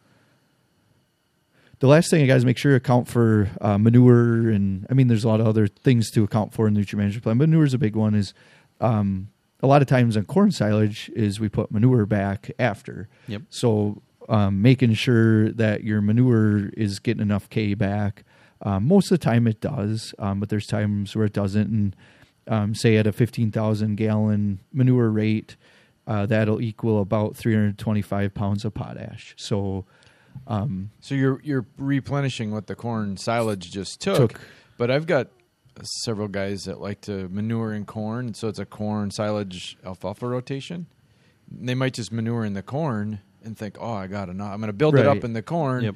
the 1.80 1.88
last 1.88 2.12
thing 2.12 2.24
I 2.24 2.28
guys 2.28 2.46
make 2.46 2.58
sure 2.58 2.72
you 2.72 2.78
account 2.78 3.08
for 3.08 3.50
uh, 3.60 3.78
manure, 3.78 4.50
and 4.50 4.86
I 4.90 4.94
mean, 4.94 5.08
there's 5.08 5.24
a 5.24 5.28
lot 5.28 5.40
of 5.40 5.48
other 5.48 5.68
things 5.68 6.12
to 6.12 6.24
account 6.24 6.54
for 6.54 6.68
in 6.68 6.74
the 6.74 6.80
nutrient 6.80 7.00
management 7.00 7.24
plan. 7.24 7.38
Manure 7.38 7.66
is 7.66 7.74
a 7.74 7.80
big 7.80 7.96
one. 7.96 8.14
Is 8.14 8.34
um, 8.80 9.30
a 9.62 9.68
lot 9.68 9.82
of 9.82 9.88
times 9.88 10.16
on 10.16 10.26
corn 10.26 10.52
silage 10.52 11.10
is 11.16 11.40
we 11.40 11.50
put 11.50 11.72
manure 11.72 12.06
back 12.06 12.52
after. 12.60 13.10
Yep. 13.28 13.44
So 13.50 14.02
um, 14.32 14.62
making 14.62 14.94
sure 14.94 15.52
that 15.52 15.84
your 15.84 16.02
manure 16.02 16.70
is 16.70 17.00
getting 17.00 17.22
enough 17.22 17.50
K 17.50 17.74
back. 17.74 18.24
Um, 18.62 18.88
most 18.88 19.12
of 19.12 19.20
the 19.20 19.24
time 19.24 19.46
it 19.46 19.60
does, 19.60 20.16
um, 20.20 20.40
but 20.40 20.48
there's 20.48 20.66
times 20.66 21.16
where 21.16 21.26
it 21.26 21.34
doesn't. 21.34 21.70
And 21.70 21.96
um, 22.48 22.74
say 22.74 22.96
at 22.96 23.06
a 23.06 23.12
15,000 23.12 23.96
gallon 23.96 24.62
manure 24.72 25.10
rate, 25.10 25.58
uh, 26.08 26.26
that'll 26.26 26.62
equal 26.62 27.02
about 27.02 27.36
325 27.36 28.34
pounds 28.34 28.64
of 28.64 28.74
potash. 28.74 29.36
So 29.38 29.86
So 31.02 31.14
you're 31.14 31.42
you're 31.44 31.66
replenishing 31.78 32.52
what 32.52 32.68
the 32.68 32.76
corn 32.76 33.18
silage 33.18 33.70
just 33.70 34.00
took. 34.00 34.32
Took. 34.32 34.42
But 34.78 34.90
I've 34.90 35.08
got 35.08 35.28
several 35.84 36.30
guys 36.30 36.64
that 36.66 36.80
like 36.80 37.02
to 37.02 37.28
manure 37.28 37.74
in 37.74 37.84
corn, 37.86 38.34
so 38.34 38.48
it's 38.48 38.60
a 38.60 38.66
corn 38.66 39.12
silage 39.12 39.78
alfalfa 39.86 40.26
rotation. 40.26 40.88
They 41.52 41.76
might 41.76 41.94
just 41.94 42.14
manure 42.14 42.46
in 42.46 42.54
the 42.54 42.64
corn 42.64 43.20
and 43.44 43.58
think, 43.58 43.78
"Oh, 43.80 43.94
I 43.94 44.08
got 44.08 44.30
enough. 44.30 44.52
I'm 44.54 44.60
going 44.60 44.68
to 44.70 44.74
build 44.74 44.96
it 44.96 45.06
up 45.08 45.24
in 45.24 45.34
the 45.34 45.42
corn." 45.42 45.84
Yep. 45.84 45.96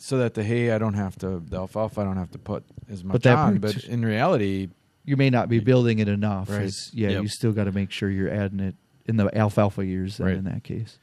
So 0.00 0.18
that 0.18 0.34
the 0.34 0.44
hay, 0.44 0.70
I 0.70 0.78
don't 0.78 0.94
have 0.94 1.16
to, 1.18 1.40
the 1.44 1.56
alfalfa, 1.56 2.00
I 2.00 2.04
don't 2.04 2.16
have 2.18 2.30
to 2.30 2.38
put 2.38 2.64
as 2.88 3.02
much 3.02 3.22
that 3.22 3.36
on. 3.36 3.58
part- 3.60 3.74
But 3.74 3.84
in 3.84 4.04
reality, 4.04 4.68
you 5.04 5.16
may 5.16 5.28
not 5.28 5.48
be 5.48 5.58
building 5.58 5.98
it 5.98 6.06
enough. 6.08 6.48
Right. 6.50 6.62
as- 6.62 6.90
yeah, 6.94 7.08
Yep. 7.10 7.22
you 7.22 7.28
still 7.28 7.50
got 7.52 7.64
to 7.64 7.72
make 7.72 7.90
sure 7.90 8.08
you're 8.08 8.30
adding 8.30 8.60
it 8.60 8.76
in 9.06 9.16
the 9.16 9.36
alfalfa 9.36 9.84
years. 9.84 10.20
Right. 10.20 10.36
in 10.36 10.44
that 10.44 10.62
case, 10.62 10.98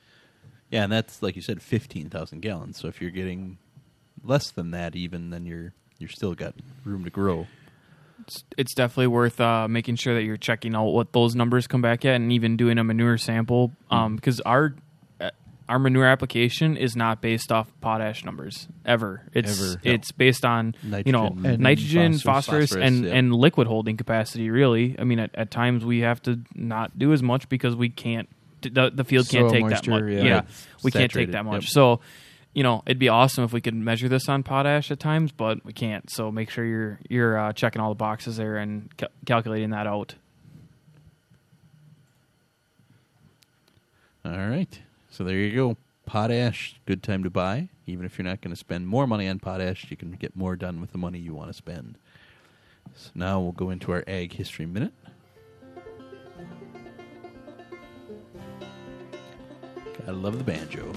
Yeah, 0.71 0.83
and 0.83 0.91
that's 0.93 1.21
like 1.21 1.35
you 1.35 1.41
said, 1.41 1.61
fifteen 1.61 2.09
thousand 2.09 2.39
gallons. 2.41 2.77
So 2.79 2.87
if 2.87 3.01
you're 3.01 3.11
getting 3.11 3.57
less 4.23 4.49
than 4.51 4.71
that, 4.71 4.95
even 4.95 5.29
then 5.29 5.45
you're 5.45 5.73
you're 5.99 6.09
still 6.09 6.33
got 6.33 6.55
room 6.85 7.03
to 7.03 7.09
grow. 7.09 7.47
it's, 8.21 8.43
it's 8.57 8.73
definitely 8.73 9.07
worth 9.07 9.41
uh, 9.41 9.67
making 9.67 9.97
sure 9.97 10.13
that 10.15 10.23
you're 10.23 10.37
checking 10.37 10.73
out 10.73 10.85
what 10.91 11.11
those 11.11 11.35
numbers 11.35 11.67
come 11.67 11.81
back 11.81 12.05
at, 12.05 12.15
and 12.15 12.31
even 12.31 12.55
doing 12.55 12.77
a 12.77 12.83
manure 12.83 13.17
sample. 13.17 13.73
Um, 13.91 14.15
because 14.15 14.39
our 14.41 14.67
uh, 14.67 14.79
our 15.67 15.79
manure 15.79 16.05
application 16.05 16.77
is 16.77 16.95
not 16.95 17.21
based 17.21 17.51
off 17.51 17.71
potash 17.81 18.23
numbers 18.23 18.67
ever. 18.85 19.23
It's 19.33 19.59
Ever. 19.61 19.81
it's 19.83 20.11
based 20.11 20.45
on 20.45 20.75
you 21.05 21.11
know 21.11 21.29
Nitrogen 21.29 21.45
and 21.45 21.59
nitrogen, 21.63 22.11
phosphorus. 22.13 22.23
phosphorus, 22.23 22.69
Phosphorus, 22.69 22.87
and 22.87 23.05
yeah. 23.05 23.13
and 23.13 23.33
liquid 23.33 23.67
holding 23.67 23.97
capacity. 23.97 24.49
Really, 24.49 24.95
I 24.99 25.03
mean, 25.03 25.19
at, 25.19 25.31
at 25.33 25.51
times 25.51 25.83
we 25.83 25.99
have 26.01 26.21
to 26.23 26.39
not 26.53 26.97
do 26.99 27.13
as 27.13 27.23
much 27.23 27.49
because 27.49 27.75
we 27.75 27.89
can't. 27.89 28.29
The, 28.61 28.91
the 28.93 29.03
field 29.03 29.27
can't 29.29 29.49
Soil 29.49 29.51
take 29.51 29.69
that 29.69 29.87
much. 29.87 30.07
yeah. 30.11 30.23
Yeah, 30.23 30.33
Right. 30.35 30.45
we 30.83 30.91
can't 30.91 31.11
take 31.11 31.31
that 31.31 31.45
much. 31.45 31.63
yep. 31.65 31.69
So, 31.69 31.99
you 32.53 32.63
know, 32.63 32.81
it'd 32.87 32.97
be 32.97 33.09
awesome 33.09 33.43
if 33.43 33.53
we 33.53 33.61
could 33.61 33.75
measure 33.75 34.09
this 34.09 34.27
on 34.27 34.41
potash 34.41 34.89
at 34.89 34.99
times, 34.99 35.31
but 35.31 35.63
we 35.63 35.71
can't. 35.73 36.09
So 36.09 36.31
make 36.31 36.49
sure 36.49 36.65
you're 36.65 36.99
you're 37.09 37.37
uh, 37.37 37.53
checking 37.53 37.79
all 37.81 37.89
the 37.89 37.95
boxes 37.95 38.37
there 38.37 38.57
and 38.57 38.89
ca- 38.97 39.09
calculating 39.25 39.69
that 39.71 39.85
out. 39.87 40.15
All 44.23 44.31
right. 44.49 44.79
So 45.15 45.23
there 45.23 45.37
you 45.37 45.55
go. 45.55 45.77
Potash, 46.05 46.75
good 46.85 47.01
time 47.01 47.23
to 47.23 47.29
buy. 47.29 47.69
Even 47.87 48.05
if 48.05 48.17
you're 48.17 48.27
not 48.27 48.41
going 48.41 48.53
to 48.53 48.59
spend 48.59 48.85
more 48.85 49.07
money 49.07 49.29
on 49.29 49.39
potash, 49.39 49.89
you 49.89 49.95
can 49.95 50.11
get 50.11 50.35
more 50.35 50.57
done 50.57 50.81
with 50.81 50.91
the 50.91 50.97
money 50.97 51.19
you 51.19 51.33
want 51.33 51.47
to 51.47 51.53
spend. 51.53 51.97
So 52.93 53.11
now 53.15 53.39
we'll 53.39 53.53
go 53.53 53.69
into 53.69 53.93
our 53.93 54.03
Ag 54.09 54.33
History 54.33 54.65
Minute. 54.65 54.91
Gotta 59.99 60.11
love 60.11 60.37
the 60.37 60.43
banjo. 60.43 60.91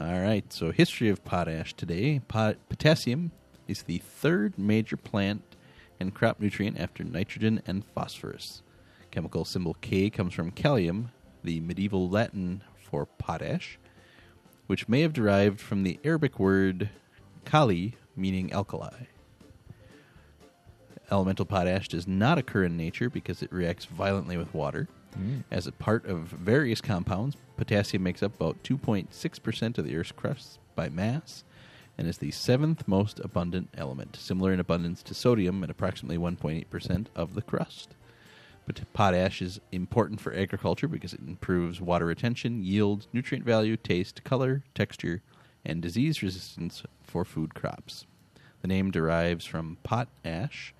All 0.00 0.20
right, 0.20 0.52
so 0.52 0.72
history 0.72 1.10
of 1.10 1.24
potash 1.24 1.72
today. 1.74 2.18
Pot- 2.26 2.56
potassium 2.68 3.30
is 3.68 3.84
the 3.84 3.98
third 3.98 4.58
major 4.58 4.96
plant 4.96 5.42
and 6.00 6.12
crop 6.12 6.40
nutrient 6.40 6.80
after 6.80 7.04
nitrogen 7.04 7.62
and 7.64 7.84
phosphorus. 7.84 8.62
Chemical 9.12 9.44
symbol 9.44 9.74
K 9.80 10.10
comes 10.10 10.34
from 10.34 10.50
kalium, 10.50 11.10
the 11.48 11.60
medieval 11.60 12.10
Latin 12.10 12.60
for 12.76 13.06
potash, 13.06 13.78
which 14.66 14.86
may 14.86 15.00
have 15.00 15.14
derived 15.14 15.58
from 15.58 15.82
the 15.82 15.98
Arabic 16.04 16.38
word 16.38 16.90
kali, 17.46 17.94
meaning 18.14 18.52
alkali. 18.52 19.06
Elemental 21.10 21.46
potash 21.46 21.88
does 21.88 22.06
not 22.06 22.36
occur 22.36 22.64
in 22.64 22.76
nature 22.76 23.08
because 23.08 23.42
it 23.42 23.50
reacts 23.50 23.86
violently 23.86 24.36
with 24.36 24.52
water. 24.52 24.88
Mm. 25.18 25.44
As 25.50 25.66
a 25.66 25.72
part 25.72 26.04
of 26.04 26.24
various 26.28 26.82
compounds, 26.82 27.34
potassium 27.56 28.02
makes 28.02 28.22
up 28.22 28.34
about 28.34 28.62
2.6% 28.62 29.78
of 29.78 29.86
the 29.86 29.96
Earth's 29.96 30.12
crust 30.12 30.58
by 30.76 30.90
mass 30.90 31.44
and 31.96 32.06
is 32.06 32.18
the 32.18 32.30
seventh 32.30 32.86
most 32.86 33.20
abundant 33.20 33.70
element, 33.72 34.16
similar 34.16 34.52
in 34.52 34.60
abundance 34.60 35.02
to 35.04 35.14
sodium 35.14 35.64
at 35.64 35.70
approximately 35.70 36.18
1.8% 36.18 37.06
of 37.16 37.34
the 37.34 37.40
crust. 37.40 37.94
Potash 38.92 39.42
is 39.42 39.60
important 39.72 40.20
for 40.20 40.34
agriculture 40.34 40.88
because 40.88 41.14
it 41.14 41.20
improves 41.20 41.80
water 41.80 42.06
retention, 42.06 42.62
yield, 42.62 43.06
nutrient 43.12 43.44
value, 43.44 43.76
taste, 43.76 44.24
color, 44.24 44.62
texture, 44.74 45.22
and 45.64 45.82
disease 45.82 46.22
resistance 46.22 46.82
for 47.02 47.24
food 47.24 47.54
crops. 47.54 48.06
The 48.62 48.68
name 48.68 48.90
derives 48.90 49.44
from 49.44 49.78
pot 49.82 50.08
ash, 50.24 50.74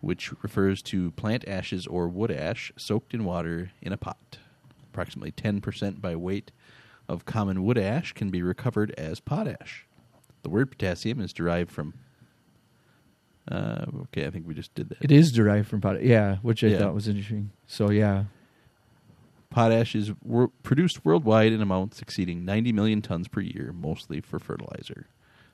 which 0.00 0.32
refers 0.42 0.82
to 0.82 1.10
plant 1.12 1.46
ashes 1.46 1.86
or 1.86 2.08
wood 2.08 2.30
ash 2.30 2.72
soaked 2.76 3.12
in 3.14 3.24
water 3.24 3.72
in 3.82 3.92
a 3.92 3.96
pot. 3.96 4.38
Approximately 4.92 5.32
10% 5.32 6.00
by 6.00 6.16
weight 6.16 6.50
of 7.08 7.24
common 7.24 7.64
wood 7.64 7.78
ash 7.78 8.12
can 8.12 8.30
be 8.30 8.42
recovered 8.42 8.92
as 8.92 9.20
potash. 9.20 9.86
The 10.42 10.48
word 10.48 10.70
potassium 10.70 11.20
is 11.20 11.32
derived 11.32 11.70
from. 11.70 11.94
Uh, 13.50 13.84
okay, 14.02 14.26
I 14.26 14.30
think 14.30 14.46
we 14.46 14.54
just 14.54 14.72
did 14.74 14.88
that. 14.90 14.98
it 15.00 15.10
is 15.10 15.32
derived 15.32 15.68
from 15.68 15.80
potash. 15.80 16.02
Yeah, 16.04 16.36
which 16.42 16.62
I 16.62 16.68
Yeah. 16.68 16.78
thought 16.78 16.94
was 16.94 17.08
interesting. 17.08 17.50
So 17.66 17.90
yeah, 17.90 18.24
Potash 19.50 19.96
is 19.96 20.12
wor- 20.22 20.52
produced 20.62 21.04
worldwide 21.04 21.52
in 21.52 21.60
amounts 21.60 22.00
exceeding 22.00 22.44
90 22.44 22.72
million 22.72 23.02
tons 23.02 23.26
per 23.26 23.40
year, 23.40 23.72
mostly 23.76 24.20
for 24.20 24.38
fertilizer. 24.38 25.06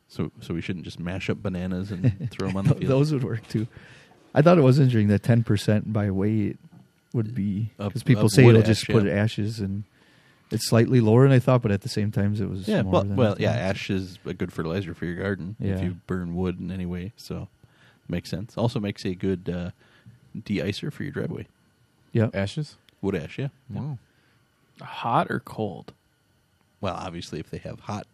So, 0.09 0.31
so 0.41 0.53
we 0.53 0.61
shouldn't 0.61 0.85
just 0.85 1.01
mash 1.01 1.31
up 1.31 1.43
bananas 1.43 1.91
and 1.91 2.29
throw 2.31 2.49
them 2.49 2.59
on 2.59 2.67
the 2.67 2.75
field. 2.75 2.91
those 2.91 3.13
would 3.13 3.25
work 3.25 3.49
too. 3.49 3.67
I 4.35 4.43
thought 4.43 4.59
it 4.59 4.63
was 4.63 4.79
interesting 4.79 5.09
that 5.09 5.23
ten 5.23 5.43
percent 5.43 5.93
by 5.95 6.11
weight 6.11 6.59
would 7.15 7.35
be 7.35 7.71
Of- 7.79 7.89
because 7.89 8.03
people 8.03 8.27
of 8.27 8.33
say 8.33 8.45
wood 8.45 8.57
it'll 8.57 8.67
just 8.67 8.83
ash, 8.83 8.95
put 8.95 9.07
yeah. 9.07 9.13
ashes 9.15 9.61
and 9.61 9.85
it's 10.51 10.69
slightly 10.69 11.01
lower 11.01 11.23
than 11.25 11.33
I 11.33 11.39
thought, 11.39 11.63
but 11.63 11.73
at 11.73 11.81
the 11.81 11.89
same 11.89 12.13
time 12.13 12.35
it 12.35 12.49
was 12.49 12.69
yeah, 12.69 12.83
more 12.83 12.93
well, 12.93 13.03
than 13.05 13.17
well, 13.17 13.37
yeah, 13.41 13.53
thought. 13.53 13.59
ash 13.61 13.89
is 13.91 14.19
a 14.27 14.35
good 14.35 14.53
fertilizer 14.53 14.93
for 14.95 15.07
your 15.07 15.17
garden 15.17 15.57
if 15.59 15.83
you 15.83 15.97
burn 16.07 16.37
wood 16.37 16.61
in 16.61 16.71
any 16.71 16.85
way. 16.87 17.13
So, 17.17 17.49
makes 18.09 18.31
sense. 18.31 18.57
Also 18.57 18.81
makes 18.81 19.05
a 19.05 19.15
good 19.15 19.49
uh, 19.49 19.71
de-icer 20.45 20.93
for 20.93 21.03
your 21.03 21.13
driveway. 21.13 21.47
Yeah, 22.13 22.29
ashes. 22.35 22.77
Wood 23.03 23.15
ash, 23.15 23.39
yeah. 23.39 23.49
Wow. 23.71 23.99
Hot 24.81 25.27
or 25.31 25.41
cold? 25.41 25.93
Well, 26.81 26.95
obviously, 26.95 27.41
if 27.41 27.51
they 27.51 27.59
have 27.59 27.81
hot, 27.81 28.07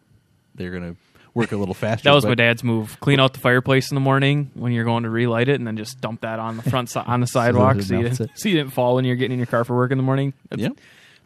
they're 0.55 0.71
gonna 0.71 0.95
work 1.33 1.51
a 1.51 1.57
little 1.57 1.73
faster. 1.85 2.03
That 2.09 2.15
was 2.15 2.23
but- 2.25 2.29
my 2.29 2.35
dad's 2.35 2.63
move. 2.63 2.99
Clean 2.99 3.19
out 3.19 3.33
the 3.33 3.39
fireplace 3.39 3.91
in 3.91 3.95
the 3.95 4.01
morning 4.01 4.51
when 4.53 4.71
you're 4.71 4.85
going 4.85 5.03
to 5.03 5.09
relight 5.09 5.47
it, 5.49 5.55
and 5.55 5.65
then 5.67 5.77
just 5.77 5.99
dump 6.01 6.21
that 6.21 6.39
on 6.39 6.57
the 6.57 6.63
front 6.63 6.89
si- 6.89 6.99
on 6.99 7.19
the 7.21 7.27
sidewalk 7.27 7.77
it 7.77 7.83
so 7.85 7.95
you, 7.95 8.01
melts 8.03 8.17
didn't, 8.17 8.31
it. 8.31 8.39
so 8.39 8.49
you 8.49 8.55
didn't 8.57 8.73
fall 8.73 8.95
when 8.95 9.05
you're 9.05 9.15
getting 9.15 9.33
in 9.33 9.39
your 9.39 9.45
car 9.47 9.63
for 9.63 9.75
work 9.75 9.91
in 9.91 9.97
the 9.97 10.03
morning. 10.03 10.33
That's 10.49 10.61
Yeah. 10.61 10.69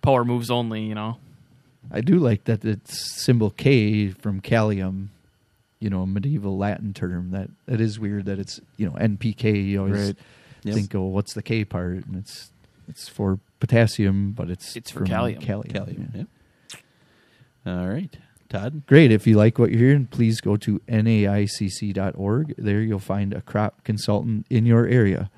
Power 0.02 0.24
moves 0.24 0.50
only, 0.52 0.82
you 0.84 0.96
know. 0.96 1.18
I 1.92 2.02
do 2.02 2.18
like 2.20 2.44
that 2.46 2.64
it's 2.66 3.24
symbol 3.24 3.50
K 3.52 4.10
from 4.10 4.42
kalium. 4.42 5.08
You 5.80 5.90
know, 5.90 6.02
a 6.02 6.08
medieval 6.08 6.58
Latin 6.58 6.94
term. 6.94 7.32
That 7.32 7.50
that 7.68 7.80
is 7.82 8.00
weird. 8.00 8.26
That 8.26 8.40
it's 8.40 8.60
you 8.78 8.88
know 8.88 8.94
NPK. 8.96 9.68
You 9.68 9.80
always 9.82 10.08
Right. 10.08 10.16
Yep. 10.64 10.76
think, 10.76 10.96
oh, 10.96 11.04
what's 11.06 11.34
the 11.34 11.44
K 11.44 11.64
part? 11.66 12.06
And 12.06 12.16
it's 12.16 12.52
it's 12.88 13.08
for 13.08 13.40
potassium, 13.60 14.32
but 14.32 14.50
it's 14.50 14.76
It's 14.76 14.90
for 14.92 15.00
from 15.00 15.08
kalium. 15.08 15.40
Kalium. 15.42 15.70
Calcium. 15.74 16.12
yeah. 16.16 16.24
Yeah. 17.66 17.80
All 17.82 17.88
right, 17.90 18.18
Todd. 18.50 18.84
Great. 18.88 19.12
If 19.12 19.28
you 19.28 19.36
like 19.38 19.60
what 19.60 19.72
you're 19.72 19.80
hearing, 19.80 20.08
please 20.08 20.42
go 20.42 20.56
to 20.58 20.80
naicc.org. 20.88 22.56
There 22.58 22.82
you'll 22.82 23.00
find 23.00 23.34
a 23.34 23.42
crop 23.42 23.84
consultant 23.84 24.46
in 24.50 24.66
your 24.66 24.88
area. 24.88 25.30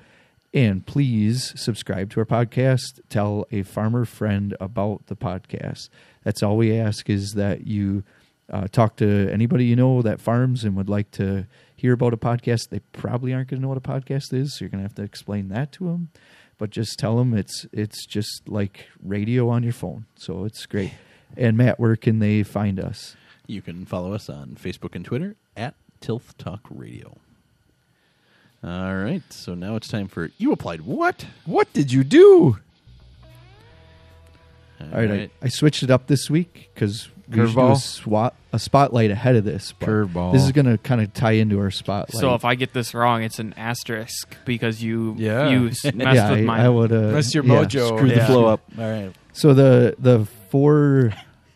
And 0.52 0.84
please 0.84 1.52
subscribe 1.54 2.10
to 2.10 2.20
our 2.20 2.26
podcast. 2.26 3.00
Tell 3.08 3.46
a 3.52 3.62
farmer 3.62 4.04
friend 4.04 4.56
about 4.60 5.06
the 5.06 5.14
podcast. 5.14 5.88
That's 6.24 6.42
all 6.42 6.56
we 6.56 6.76
ask 6.76 7.08
is 7.08 7.34
that 7.34 7.66
you 7.68 8.02
uh, 8.50 8.66
talk 8.68 8.96
to 8.96 9.28
anybody 9.30 9.64
you 9.64 9.76
know 9.76 10.02
that 10.02 10.20
farms 10.20 10.64
and 10.64 10.76
would 10.76 10.88
like 10.88 11.10
to 11.12 11.46
hear 11.76 11.92
about 11.92 12.12
a 12.12 12.16
podcast. 12.16 12.68
They 12.70 12.80
probably 12.92 13.32
aren't 13.32 13.48
going 13.48 13.60
to 13.60 13.62
know 13.62 13.68
what 13.68 13.78
a 13.78 13.80
podcast 13.80 14.32
is, 14.32 14.56
so 14.56 14.64
you're 14.64 14.70
going 14.70 14.80
to 14.80 14.88
have 14.88 14.94
to 14.96 15.02
explain 15.02 15.48
that 15.48 15.72
to 15.72 15.84
them. 15.84 16.10
But 16.58 16.70
just 16.70 16.98
tell 16.98 17.16
them 17.16 17.32
it's 17.32 17.66
it's 17.72 18.04
just 18.06 18.48
like 18.48 18.86
radio 19.02 19.48
on 19.48 19.62
your 19.62 19.72
phone. 19.72 20.06
So 20.16 20.44
it's 20.44 20.66
great. 20.66 20.92
And 21.36 21.56
Matt, 21.56 21.78
where 21.78 21.94
can 21.94 22.18
they 22.18 22.42
find 22.42 22.80
us? 22.80 23.14
You 23.46 23.62
can 23.62 23.86
follow 23.86 24.12
us 24.12 24.28
on 24.28 24.56
Facebook 24.60 24.96
and 24.96 25.04
Twitter 25.04 25.36
at 25.56 25.76
Tilth 26.00 26.36
Talk 26.38 26.62
Radio. 26.68 27.18
All 28.64 28.96
right, 28.96 29.22
so 29.30 29.54
now 29.54 29.76
it's 29.76 29.86
time 29.86 30.08
for 30.08 30.32
you 30.38 30.50
applied 30.50 30.80
what? 30.80 31.24
What 31.46 31.72
did 31.72 31.92
you 31.92 32.02
do? 32.02 32.58
All 34.80 34.88
right, 34.92 35.10
I, 35.10 35.30
I 35.40 35.48
switched 35.48 35.82
it 35.82 35.90
up 35.90 36.08
this 36.08 36.28
week 36.28 36.70
because 36.74 37.08
we 37.30 37.36
usually 37.38 37.54
do 37.54 37.60
a, 37.60 37.74
Curveball? 37.74 37.80
swat, 37.80 38.34
a 38.52 38.58
spotlight 38.58 39.10
ahead 39.10 39.36
of 39.36 39.44
this. 39.44 39.72
but 39.78 39.88
Curveball. 39.88 40.32
This 40.32 40.42
is 40.42 40.52
going 40.52 40.66
to 40.66 40.78
kind 40.78 41.00
of 41.00 41.12
tie 41.14 41.32
into 41.32 41.58
our 41.60 41.70
spotlight. 41.70 42.20
So 42.20 42.34
if 42.34 42.44
I 42.44 42.54
get 42.56 42.72
this 42.72 42.92
wrong, 42.94 43.22
it's 43.22 43.38
an 43.38 43.54
asterisk 43.56 44.36
because 44.44 44.82
you 44.82 45.14
Yeah. 45.18 45.48
you 45.50 45.60
messed 45.70 45.84
yeah, 45.84 46.30
with 46.30 46.38
I, 46.40 46.42
mine. 46.42 46.60
I 46.60 46.68
would 46.68 46.92
uh, 46.92 47.12
Mess 47.12 47.34
your 47.34 47.44
yeah, 47.44 47.64
mojo. 47.64 47.96
Screw 47.96 48.08
the 48.10 48.24
flow 48.24 48.46
up. 48.46 48.60
All 48.78 48.90
right. 48.90 49.12
So 49.32 49.54
the 49.54 49.94
the 49.98 50.26
four 50.50 51.12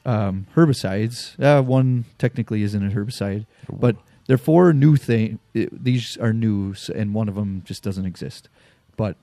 um, 0.06 0.46
herbicides, 0.54 1.38
uh, 1.42 1.62
one 1.62 2.04
technically 2.18 2.62
isn't 2.62 2.86
a 2.86 2.94
herbicide, 2.94 3.46
but 3.72 3.96
there 4.26 4.34
are 4.34 4.38
four 4.38 4.72
new 4.72 4.96
thing. 4.96 5.38
it- 5.54 5.82
These 5.84 6.16
are 6.18 6.32
new, 6.32 6.74
and 6.94 7.12
one 7.14 7.28
of 7.28 7.34
them 7.34 7.62
just 7.64 7.82
doesn't 7.82 8.06
exist. 8.06 8.48
But 8.96 9.16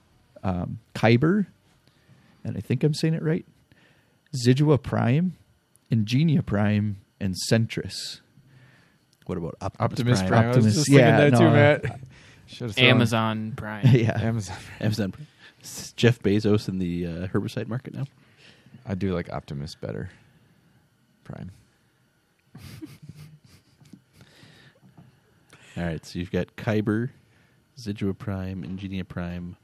um, 0.44 0.80
Kyber, 0.96 1.46
and 2.44 2.58
I 2.58 2.60
think 2.60 2.84
I'm 2.84 2.94
saying 2.94 3.14
it 3.14 3.24
right. 3.24 3.46
Zidua 4.36 4.82
Prime, 4.82 5.34
Engenia 5.92 6.46
Prime, 6.46 6.98
and 7.20 7.36
Sentris. 7.50 8.22
What 9.26 9.38
about 9.38 9.56
Optimus, 9.62 9.80
Optimus 9.80 10.20
Prime? 10.20 10.30
Prime. 10.30 10.52
I 10.52 10.56
was 10.56 10.76
just 10.76 10.90
yeah, 10.90 11.18
thinking 11.18 11.40
that 11.40 11.80
too, 11.82 11.90
Matt. 11.90 12.00
Should've 12.48 12.76
thrown 12.76 12.90
Amazon 12.90 13.54
Prime. 13.56 13.86
yeah, 13.92 14.20
Amazon. 14.22 14.58
Amazon. 14.80 15.14
Is 15.62 15.94
Jeff 15.96 16.20
Bezos 16.20 16.68
in 16.68 16.80
the 16.80 17.06
uh, 17.06 17.28
herbicide 17.28 17.68
market 17.68 17.94
now. 17.94 18.06
I 18.86 18.96
do 18.96 19.14
like 19.14 19.32
Optimus 19.32 19.76
better. 19.76 20.10
Prime. 21.24 21.52
All 25.78 25.84
right, 25.84 26.06
so 26.06 26.20
you've 26.20 26.32
got 26.32 26.56
Kyber, 26.58 27.12
Zidua 27.78 28.18
Prime, 28.18 28.64
Ingenia 28.64 29.08
Prime, 29.08 29.56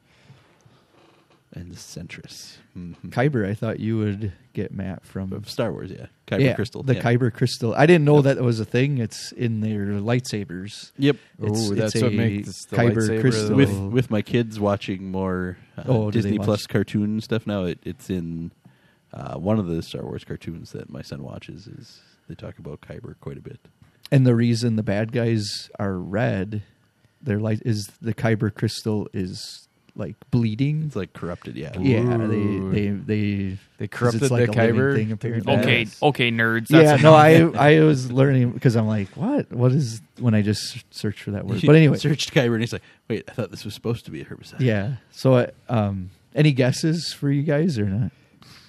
and 1.57 1.71
the 1.71 1.75
Centris. 1.75 2.57
Mm-hmm. 2.77 3.09
Kyber. 3.09 3.49
I 3.49 3.53
thought 3.53 3.79
you 3.79 3.97
would 3.97 4.31
get 4.53 4.71
Matt 4.71 5.05
from 5.05 5.33
Of 5.33 5.49
Star 5.49 5.71
Wars, 5.71 5.91
yeah. 5.91 6.07
Kyber 6.27 6.41
yeah, 6.43 6.53
Crystal. 6.55 6.83
the 6.83 6.95
yeah. 6.95 7.01
Kyber 7.01 7.33
crystal. 7.33 7.73
I 7.75 7.85
didn't 7.85 8.05
know 8.05 8.21
that 8.21 8.37
was 8.41 8.59
a 8.59 8.65
thing. 8.65 8.97
It's 8.99 9.31
in 9.31 9.61
their 9.61 9.99
lightsabers. 9.99 10.91
Yep. 10.97 11.15
It's- 11.41 11.69
Ooh, 11.69 11.71
it's 11.73 11.93
that's 11.93 12.01
what 12.03 12.11
a 12.13 12.15
makes 12.15 12.65
the 12.65 12.75
Kyber 12.75 12.95
lightsaber 12.95 13.21
crystal. 13.21 13.55
With 13.55 13.69
Oh. 13.73 13.87
with 13.87 14.11
my 14.11 14.21
kids 14.21 14.59
watching 14.59 15.11
more 15.11 15.57
uh, 15.77 15.83
Oh, 15.87 16.11
Disney 16.11 16.37
Plus 16.39 16.65
cartoon 16.67 17.21
stuff 17.21 17.47
now, 17.47 17.63
it, 17.63 17.79
it's 17.83 18.09
in 18.09 18.51
uh, 19.13 19.37
one 19.37 19.57
of 19.59 19.67
the 19.67 19.81
Star 19.81 20.03
Wars 20.03 20.23
cartoons 20.23 20.71
that 20.71 20.89
my 20.89 21.01
son 21.01 21.23
watches. 21.23 21.67
Is 21.67 22.01
they 22.27 22.35
talk 22.35 22.59
about 22.59 22.81
Kyber 22.81 23.15
quite 23.19 23.37
a 23.37 23.41
bit. 23.41 23.59
And 24.11 24.25
the 24.25 24.35
reason 24.35 24.75
the 24.75 24.83
bad 24.83 25.11
guys 25.11 25.69
are 25.79 25.97
red, 25.97 26.63
they're 27.21 27.39
like 27.39 27.59
is 27.65 27.89
the 28.01 28.13
Kyber 28.13 28.53
crystal 28.53 29.07
is 29.13 29.67
like 29.97 30.15
bleeding. 30.31 30.83
It's 30.85 30.95
like 30.95 31.11
corrupted, 31.13 31.55
yeah. 31.57 31.77
yeah, 31.79 32.15
Ooh. 32.15 32.71
they 32.71 32.79
they 32.79 32.89
they 32.91 33.57
They 33.77 33.87
'cause 33.87 33.99
corrupted 33.99 34.21
it's 34.23 34.31
like 34.31 34.51
the 34.51 34.51
a 34.51 34.61
living 34.63 34.75
Kyber. 34.81 34.95
thing, 34.95 35.11
apparently. 35.11 35.55
bad. 35.55 35.63
Okay, 35.65 35.87
okay, 36.03 36.31
nerds. 36.31 36.67
yeah, 36.69 36.95
no. 36.97 37.13
I 37.13 37.41
I 37.77 37.79
was 37.83 38.11
learning 38.11 38.51
because 38.51 38.75
I'm 38.75 38.87
like, 38.87 39.09
what? 39.17 39.51
What 39.51 39.71
is 39.71 40.01
when 40.19 40.33
I 40.33 40.41
just 40.41 40.77
searched 40.93 41.21
for 41.23 41.31
that 41.31 41.45
word? 41.45 41.61
But 41.65 41.75
anyway, 41.75 41.97
searched 41.97 42.33
Kyber 42.33 42.53
and 42.53 42.61
he's 42.61 42.73
like, 42.73 42.83
"Wait, 43.09 43.23
I 43.27 43.33
thought 43.33 43.51
this 43.51 43.65
was 43.65 43.73
supposed 43.73 44.05
to 44.05 44.11
be 44.11 44.21
a 44.21 44.25
herbicide." 44.25 44.59
yeah. 44.59 44.97
So, 45.11 45.33
uh, 45.33 45.47
um, 45.67 46.11
any 46.35 46.51
guesses 46.53 47.11
for 47.13 47.31
you 47.31 47.43
guys 47.43 47.77
or 47.79 47.85
not? 47.85 48.11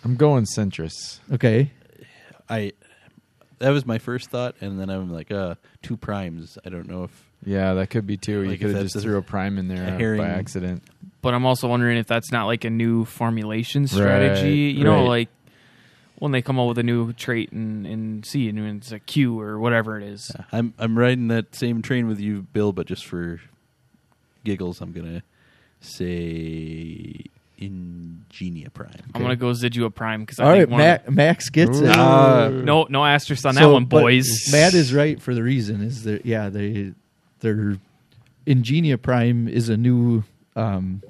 I'm 0.05 0.17
going 0.17 0.45
Sentris. 0.45 1.21
Okay, 1.33 1.73
I 2.49 2.73
that 3.59 3.71
was 3.71 3.85
my 3.85 3.99
first 3.99 4.31
thought, 4.31 4.55
and 4.61 4.81
then 4.81 4.88
I'm 4.88 5.12
like, 5.12 5.31
uh, 5.31 5.57
two 5.83 5.97
primes. 5.97 6.57
I 6.64 6.69
don't 6.71 6.88
know 6.88 7.05
if 7.05 7.28
Yeah, 7.44 7.74
that 7.74 7.90
could 7.90 8.07
be 8.07 8.16
too. 8.16 8.42
Like 8.42 8.53
you 8.53 8.66
could 8.66 8.74
have 8.74 8.85
just 8.85 9.01
threw 9.01 9.16
a 9.16 9.22
prime 9.22 9.59
in 9.59 9.68
there 9.68 9.94
uh, 9.94 9.98
herring. 9.98 10.20
by 10.20 10.29
accident. 10.29 10.83
But 11.22 11.35
I'm 11.35 11.46
also 11.46 11.68
wondering 11.68 11.98
if 11.98 12.07
that's 12.07 12.31
not 12.31 12.46
like 12.46 12.64
a 12.64 12.70
new 12.70 13.05
formulation 13.05 13.87
strategy. 13.87 14.66
Right, 14.66 14.77
you 14.77 14.85
know, 14.85 14.96
right. 14.96 15.09
like 15.09 15.29
when 16.18 16.33
they 16.33 16.42
come 16.42 16.59
up 16.59 16.68
with 16.68 16.79
a 16.79 16.83
new 16.83 17.12
trait 17.12 17.51
in, 17.53 17.87
in 17.87 18.22
C 18.22 18.48
and 18.48 18.59
it's 18.59 18.92
a 18.92 18.98
Q 18.98 19.40
or 19.40 19.59
whatever 19.59 19.98
it 19.98 20.05
is. 20.05 20.31
Yeah, 20.35 20.44
I'm 20.53 20.74
I'm 20.79 20.98
riding 20.98 21.29
that 21.29 21.55
same 21.55 21.83
train 21.83 22.07
with 22.09 22.20
you, 22.20 22.42
Bill, 22.53 22.72
but 22.72 22.87
just 22.87 23.07
for 23.07 23.40
giggles, 24.44 24.81
I'm 24.81 24.92
gonna 24.92 25.22
say 25.81 27.24
Engenia 27.61 28.72
Prime. 28.72 29.11
I'm 29.14 29.22
gonna 29.22 29.37
go 29.37 29.51
Zidua 29.53 29.94
Prime 29.94 30.20
because 30.20 30.38
I 30.40 30.44
all 30.44 30.51
right. 30.51 30.59
think 30.61 30.70
one 30.70 30.81
of 30.81 31.14
Max 31.14 31.48
gets 31.51 31.79
it. 31.79 31.83
the- 31.85 32.62
no 32.64 32.87
no 32.88 33.05
asterisk 33.05 33.44
on 33.46 33.55
that 33.55 33.66
one, 33.66 33.85
boys. 33.85 34.48
Matt 34.51 34.74
is 34.74 34.92
right 34.92 35.20
for 35.20 35.35
the 35.35 35.42
reason 35.42 35.83
is 35.83 36.05
that 36.05 36.27
yeah 36.27 36.48
they 36.48 36.92
their 37.40 37.77
Engenia 38.46 39.01
Prime 39.01 39.48
is 39.48 39.68
a 39.68 39.77
new 39.77 40.24
um, 40.57 41.03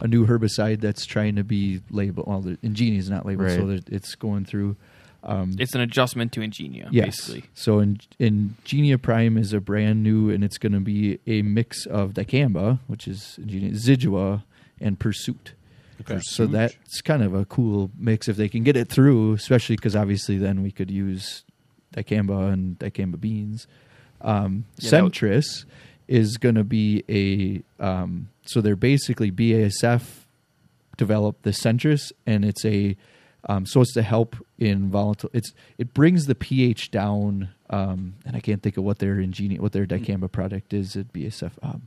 a 0.00 0.08
new 0.08 0.26
herbicide 0.26 0.80
that's 0.80 1.06
trying 1.06 1.36
to 1.36 1.44
be 1.44 1.80
labeled. 1.90 2.26
Well, 2.26 2.40
the 2.40 2.56
Engenia 2.58 2.98
is 2.98 3.08
not 3.10 3.24
labeled, 3.24 3.50
so 3.50 3.66
Right. 3.66 3.84
that 3.84 3.94
it's 3.94 4.14
going 4.14 4.44
through. 4.44 4.76
Um, 5.24 5.54
It's 5.58 5.74
an 5.76 5.80
adjustment 5.80 6.32
to 6.32 6.40
Engenia, 6.40 6.88
yes. 6.90 7.04
basically. 7.28 7.44
So 7.54 7.78
in, 7.78 8.00
Engenia 8.18 9.00
Prime 9.00 9.38
is 9.38 9.52
a 9.52 9.60
brand 9.60 10.02
new, 10.02 10.30
and 10.30 10.42
it's 10.42 10.58
going 10.58 10.72
to 10.72 10.80
be 10.80 11.20
a 11.28 11.42
mix 11.42 11.86
of 11.86 12.12
dicamba, 12.14 12.80
which 12.88 13.06
is 13.06 13.38
Engenia, 13.40 13.72
Zidua, 13.74 14.42
and 14.80 14.98
Pursuit. 14.98 15.52
Okay. 16.00 16.18
So 16.22 16.46
that's 16.46 17.00
kind 17.02 17.22
of 17.22 17.34
a 17.34 17.44
cool 17.44 17.92
mix 17.96 18.26
if 18.28 18.36
they 18.36 18.48
can 18.48 18.64
get 18.64 18.76
it 18.76 18.88
through, 18.88 19.34
especially 19.34 19.76
because 19.76 19.94
obviously 19.94 20.36
then 20.38 20.60
we 20.64 20.72
could 20.72 20.90
use 20.90 21.44
dicamba 21.94 22.52
and 22.52 22.76
dicamba 22.80 23.20
beans. 23.20 23.68
Um, 24.22 24.64
Yeah, 24.78 24.90
that 24.90 25.02
would- 25.04 25.12
Sentris 25.12 25.64
is 26.08 26.36
going 26.36 26.54
to 26.56 26.64
be 26.64 27.04
a 27.08 27.62
um, 27.84 28.28
so 28.44 28.60
they're 28.60 28.76
basically 28.76 29.30
BASF 29.30 30.02
developed 30.96 31.42
the 31.42 31.50
Sentris, 31.52 32.12
and 32.26 32.44
it's 32.44 32.64
a 32.64 32.96
um, 33.48 33.66
so 33.66 33.80
it's 33.80 33.92
to 33.94 34.02
help 34.02 34.36
in 34.58 34.88
volatile. 34.90 35.30
It's 35.32 35.52
it 35.78 35.94
brings 35.94 36.26
the 36.26 36.34
pH 36.34 36.90
down, 36.90 37.48
um, 37.70 38.14
and 38.24 38.36
I 38.36 38.40
can't 38.40 38.62
think 38.62 38.76
of 38.76 38.84
what 38.84 38.98
their 38.98 39.18
ingenious 39.20 39.60
what 39.60 39.72
their 39.72 39.86
dicamba 39.86 40.30
product 40.30 40.72
is 40.72 40.96
at 40.96 41.12
BASF. 41.12 41.52
Um, 41.62 41.82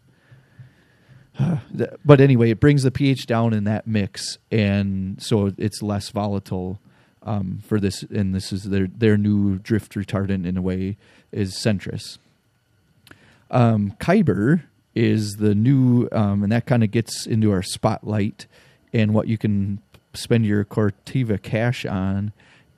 the- 1.71 1.97
but 2.03 2.19
anyway, 2.21 2.49
it 2.49 2.59
brings 2.59 2.83
the 2.83 2.91
pH 2.91 3.25
down 3.27 3.53
in 3.53 3.65
that 3.65 3.87
mix, 3.87 4.37
and 4.51 5.21
so 5.21 5.51
it's 5.57 5.81
less 5.81 6.09
volatile 6.09 6.79
um, 7.25 7.59
for 7.65 7.79
this. 7.79 8.03
And 8.03 8.33
this 8.33 8.53
is 8.53 8.63
their 8.63 8.87
their 8.87 9.17
new 9.17 9.57
drift 9.57 9.93
retardant 9.93 10.45
in 10.45 10.57
a 10.57 10.61
way 10.61 10.97
is 11.31 11.55
Sentris. 11.55 12.17
Um, 13.51 13.95
Kyber 13.99 14.63
is 14.93 15.33
the 15.33 15.53
new, 15.53 16.07
um, 16.11 16.43
and 16.43 16.51
that 16.51 16.65
kind 16.65 16.83
of 16.83 16.91
gets 16.91 17.27
into 17.27 17.51
our 17.51 17.61
spotlight. 17.61 18.47
And 18.93 19.13
what 19.13 19.27
you 19.27 19.37
can 19.37 19.79
spend 20.13 20.45
your 20.45 20.63
Corteva 20.63 21.41
cash 21.41 21.85
on 21.85 22.31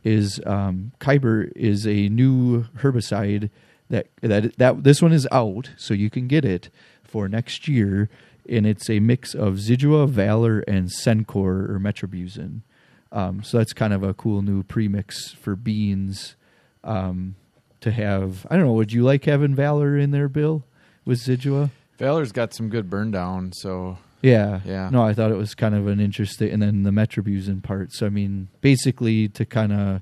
is 0.04 0.42
um, 0.46 0.92
Kyber 1.00 1.52
is 1.56 1.86
a 1.86 2.10
new 2.10 2.64
herbicide 2.80 3.50
that 3.90 4.08
that 4.22 4.58
that 4.58 4.84
this 4.84 5.02
one 5.02 5.14
is 5.14 5.28
out, 5.32 5.72
so 5.78 5.94
you 5.94 6.10
can 6.10 6.28
get 6.28 6.44
it 6.44 6.70
for 7.04 7.28
next 7.28 7.68
year, 7.68 8.10
and 8.50 8.66
it's 8.66 8.90
a 8.90 9.00
mix 9.00 9.34
of 9.34 9.56
Zidua, 9.56 10.10
Valor, 10.10 10.60
and 10.62 10.90
Sencor 10.90 11.70
or 11.70 11.80
Metribuzin. 11.80 12.62
Um, 13.12 13.44
so 13.44 13.58
that's 13.58 13.74
kind 13.74 13.94
of 13.94 14.04
a 14.04 14.14
cool 14.14 14.42
new 14.42 14.64
premix 14.64 15.32
for 15.34 15.56
beans 15.56 16.36
um, 16.84 17.36
to 17.82 17.92
have. 17.92 18.46
I 18.50 18.58
don't 18.58 18.66
know. 18.66 18.74
Would 18.74 18.92
you 18.92 19.04
like 19.04 19.26
having 19.26 19.56
Valor 19.56 19.98
in 19.98 20.12
there, 20.12 20.28
Bill, 20.30 20.64
with 21.06 21.20
Zidua? 21.20 21.70
Valor's 21.98 22.32
got 22.32 22.54
some 22.54 22.70
good 22.70 22.90
burn 22.90 23.12
down, 23.12 23.52
so 23.54 23.98
Yeah. 24.22 24.60
Yeah. 24.66 24.90
No, 24.92 25.04
I 25.04 25.14
thought 25.14 25.32
it 25.32 25.38
was 25.38 25.56
kind 25.56 25.74
of 25.74 25.88
an 25.88 26.00
interesting, 26.00 26.52
and 26.52 26.62
then 26.62 26.84
the 26.84 26.92
Metribuzin 26.92 27.64
part. 27.64 27.92
So 27.94 28.06
I 28.06 28.10
mean, 28.10 28.50
basically 28.62 29.28
to 29.30 29.46
kind 29.46 29.72
of 29.74 30.02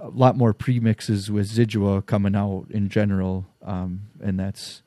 a 0.00 0.08
lot 0.08 0.36
more 0.36 0.54
premixes 0.54 1.28
with 1.28 1.48
Zidua 1.50 2.06
coming 2.06 2.34
out 2.36 2.66
in 2.70 2.88
general, 2.88 3.46
um, 3.62 4.02
and 4.22 4.38
that's 4.38 4.82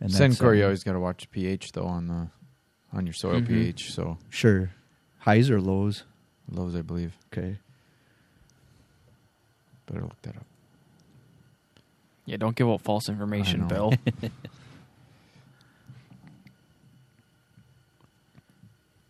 and 0.00 0.10
Sencor, 0.10 0.56
you 0.56 0.62
uh, 0.62 0.66
always 0.66 0.82
got 0.84 0.92
to 0.92 1.00
watch 1.00 1.30
pH 1.30 1.72
though 1.72 1.86
on 1.86 2.06
the 2.08 2.28
on 2.92 3.04
your 3.06 3.12
soil 3.12 3.40
Mhm. 3.40 3.46
pH. 3.48 3.92
So 3.92 4.18
sure 4.30 4.70
highs 5.18 5.50
or 5.50 5.60
lows. 5.60 6.04
Lows, 6.50 6.74
I 6.74 6.82
believe. 6.82 7.14
Okay. 7.32 7.56
Better 9.86 10.02
look 10.02 10.20
that 10.22 10.36
up. 10.36 10.46
Yeah, 12.26 12.36
don't 12.36 12.54
give 12.54 12.68
out 12.68 12.82
false 12.82 13.08
information, 13.08 13.60
know. 13.60 13.66
Bill. 13.68 13.94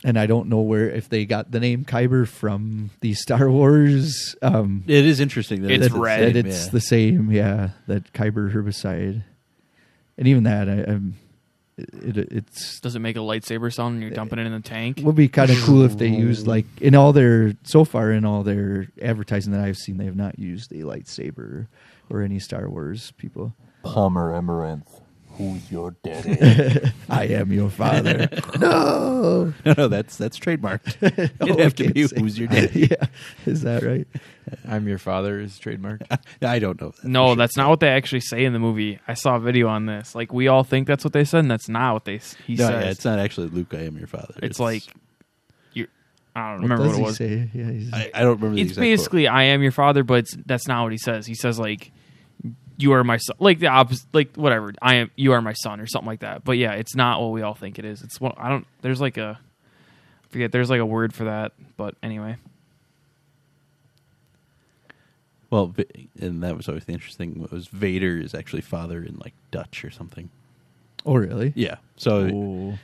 And 0.04 0.16
I 0.18 0.26
don't 0.26 0.48
know 0.48 0.60
where 0.60 0.88
if 0.88 1.08
they 1.08 1.24
got 1.24 1.50
the 1.50 1.58
name 1.58 1.84
Kyber 1.84 2.26
from 2.26 2.90
the 3.00 3.14
Star 3.14 3.50
Wars. 3.50 4.36
Um, 4.40 4.84
It 4.86 5.04
is 5.04 5.18
interesting 5.18 5.62
that 5.62 5.72
It's 5.72 5.86
it's, 5.86 5.94
the 5.94 6.00
red. 6.00 6.18
same, 6.20 6.32
that 6.34 6.46
it's 6.46 6.64
yeah. 6.66 6.70
the 6.70 6.80
same, 6.80 7.32
yeah. 7.32 7.70
That 7.88 8.12
Kyber 8.12 8.52
herbicide, 8.54 9.24
and 10.16 10.28
even 10.28 10.44
that, 10.44 10.68
I, 10.68 10.84
I'm, 10.92 11.16
it, 11.78 12.16
it, 12.18 12.28
it's 12.32 12.80
Does 12.80 12.96
it 12.96 13.00
make 13.00 13.16
a 13.16 13.20
lightsaber 13.20 13.72
sound 13.72 13.96
when 13.96 14.02
you're 14.02 14.10
dumping 14.10 14.38
it 14.38 14.46
in 14.46 14.52
the 14.52 14.60
tank? 14.60 15.00
would 15.02 15.14
be 15.14 15.28
kind 15.28 15.50
of 15.50 15.56
cool 15.62 15.82
if 15.82 15.96
they 15.98 16.08
used 16.08 16.46
like 16.46 16.66
in 16.80 16.94
all 16.94 17.12
their 17.12 17.54
so 17.64 17.84
far 17.84 18.10
in 18.12 18.24
all 18.24 18.42
their 18.42 18.88
advertising 19.00 19.52
that 19.52 19.60
I've 19.62 19.76
seen, 19.76 19.96
they 19.96 20.04
have 20.06 20.16
not 20.16 20.38
used 20.38 20.72
a 20.72 20.82
lightsaber 20.82 21.66
or 22.10 22.22
any 22.22 22.38
Star 22.38 22.68
Wars 22.68 23.12
people. 23.12 23.54
Palmer 23.82 24.34
Amaranth. 24.34 25.00
Who's 25.38 25.70
your 25.72 25.92
daddy? 26.02 26.90
I 27.08 27.24
am 27.26 27.52
your 27.52 27.70
father. 27.70 28.28
no, 28.60 29.54
no, 29.64 29.74
no, 29.76 29.88
that's 29.88 30.16
that's 30.16 30.38
trademarked. 30.38 30.96
It'd 31.40 31.58
have 31.60 31.74
to 31.76 31.92
be 31.92 32.04
Okay, 32.04 32.20
who's 32.20 32.38
your 32.38 32.48
daddy. 32.48 32.88
yeah, 32.90 33.06
is 33.46 33.62
that 33.62 33.82
right? 33.84 34.06
I'm 34.66 34.86
your 34.88 34.98
father 34.98 35.40
is 35.40 35.58
trademark. 35.58 36.02
I 36.42 36.58
don't 36.58 36.80
know. 36.80 36.88
That 36.88 36.96
for 37.02 37.08
No, 37.08 37.26
sure. 37.28 37.36
that's 37.36 37.56
not 37.56 37.68
what 37.70 37.80
they 37.80 37.88
actually 37.88 38.20
say 38.20 38.44
in 38.44 38.52
the 38.52 38.58
movie. 38.58 38.98
I 39.08 39.14
saw 39.14 39.36
a 39.36 39.40
video 39.40 39.68
on 39.68 39.86
this. 39.86 40.14
Like 40.14 40.32
we 40.32 40.48
all 40.48 40.64
think 40.64 40.86
that's 40.88 41.04
what 41.04 41.12
they 41.12 41.24
said, 41.24 41.40
and 41.40 41.50
that's 41.50 41.68
not 41.68 41.94
what 41.94 42.04
they 42.04 42.16
s- 42.16 42.34
he 42.46 42.54
No, 42.54 42.66
says. 42.68 42.84
yeah, 42.84 42.90
it's 42.90 43.04
not 43.04 43.18
actually 43.18 43.48
Luke. 43.48 43.72
I 43.74 43.82
am 43.84 43.96
your 43.96 44.06
father. 44.08 44.34
It's 44.42 44.58
like. 44.60 44.82
I 46.36 46.52
don't 46.52 46.62
What 46.62 46.70
remember 46.70 46.84
does 46.84 46.92
what 46.92 46.94
it 46.94 46.98
he 46.98 47.04
was. 47.04 47.16
say? 47.16 47.50
Yeah, 47.52 47.70
he's, 47.72 47.92
I, 47.92 48.10
I 48.14 48.20
don't 48.20 48.36
remember. 48.36 48.54
The 48.56 48.60
It's 48.62 48.70
exact 48.70 48.76
quote. 48.76 48.82
basically 48.82 49.26
I 49.28 49.42
am 49.44 49.60
your 49.62 49.72
father, 49.72 50.04
but 50.04 50.18
it's, 50.20 50.36
that's 50.46 50.68
not 50.68 50.84
what 50.84 50.92
he 50.92 50.98
says. 50.98 51.26
He 51.26 51.34
says 51.34 51.58
like 51.58 51.90
you 52.78 52.92
are 52.92 53.04
my 53.04 53.18
son, 53.18 53.36
like 53.40 53.58
the 53.58 53.66
opposite, 53.66 54.06
like 54.14 54.34
whatever. 54.36 54.72
I 54.80 54.94
am, 54.94 55.10
you 55.16 55.32
are 55.32 55.42
my 55.42 55.52
son, 55.52 55.80
or 55.80 55.86
something 55.86 56.06
like 56.06 56.20
that. 56.20 56.44
But 56.44 56.52
yeah, 56.58 56.72
it's 56.72 56.94
not 56.94 57.20
what 57.20 57.32
we 57.32 57.42
all 57.42 57.54
think 57.54 57.78
it 57.78 57.84
is. 57.84 58.00
It's 58.02 58.20
what 58.20 58.34
I 58.38 58.48
don't. 58.48 58.66
There's 58.82 59.00
like 59.00 59.16
a, 59.18 59.38
I 59.38 60.26
forget. 60.30 60.52
There's 60.52 60.70
like 60.70 60.80
a 60.80 60.86
word 60.86 61.12
for 61.12 61.24
that. 61.24 61.52
But 61.76 61.96
anyway, 62.02 62.36
Well, 65.50 65.74
and 66.20 66.42
that 66.42 66.56
was 66.56 66.68
always 66.68 66.84
the 66.84 66.92
interesting. 66.92 67.46
Was 67.50 67.68
Vader 67.68 68.18
is 68.18 68.34
actually 68.34 68.62
father 68.62 69.02
in 69.02 69.16
like 69.16 69.34
Dutch 69.50 69.84
or 69.84 69.90
something? 69.90 70.30
Oh, 71.06 71.14
really? 71.14 71.52
Yeah. 71.56 71.76
So 71.96 72.28
Oh, 72.32 72.78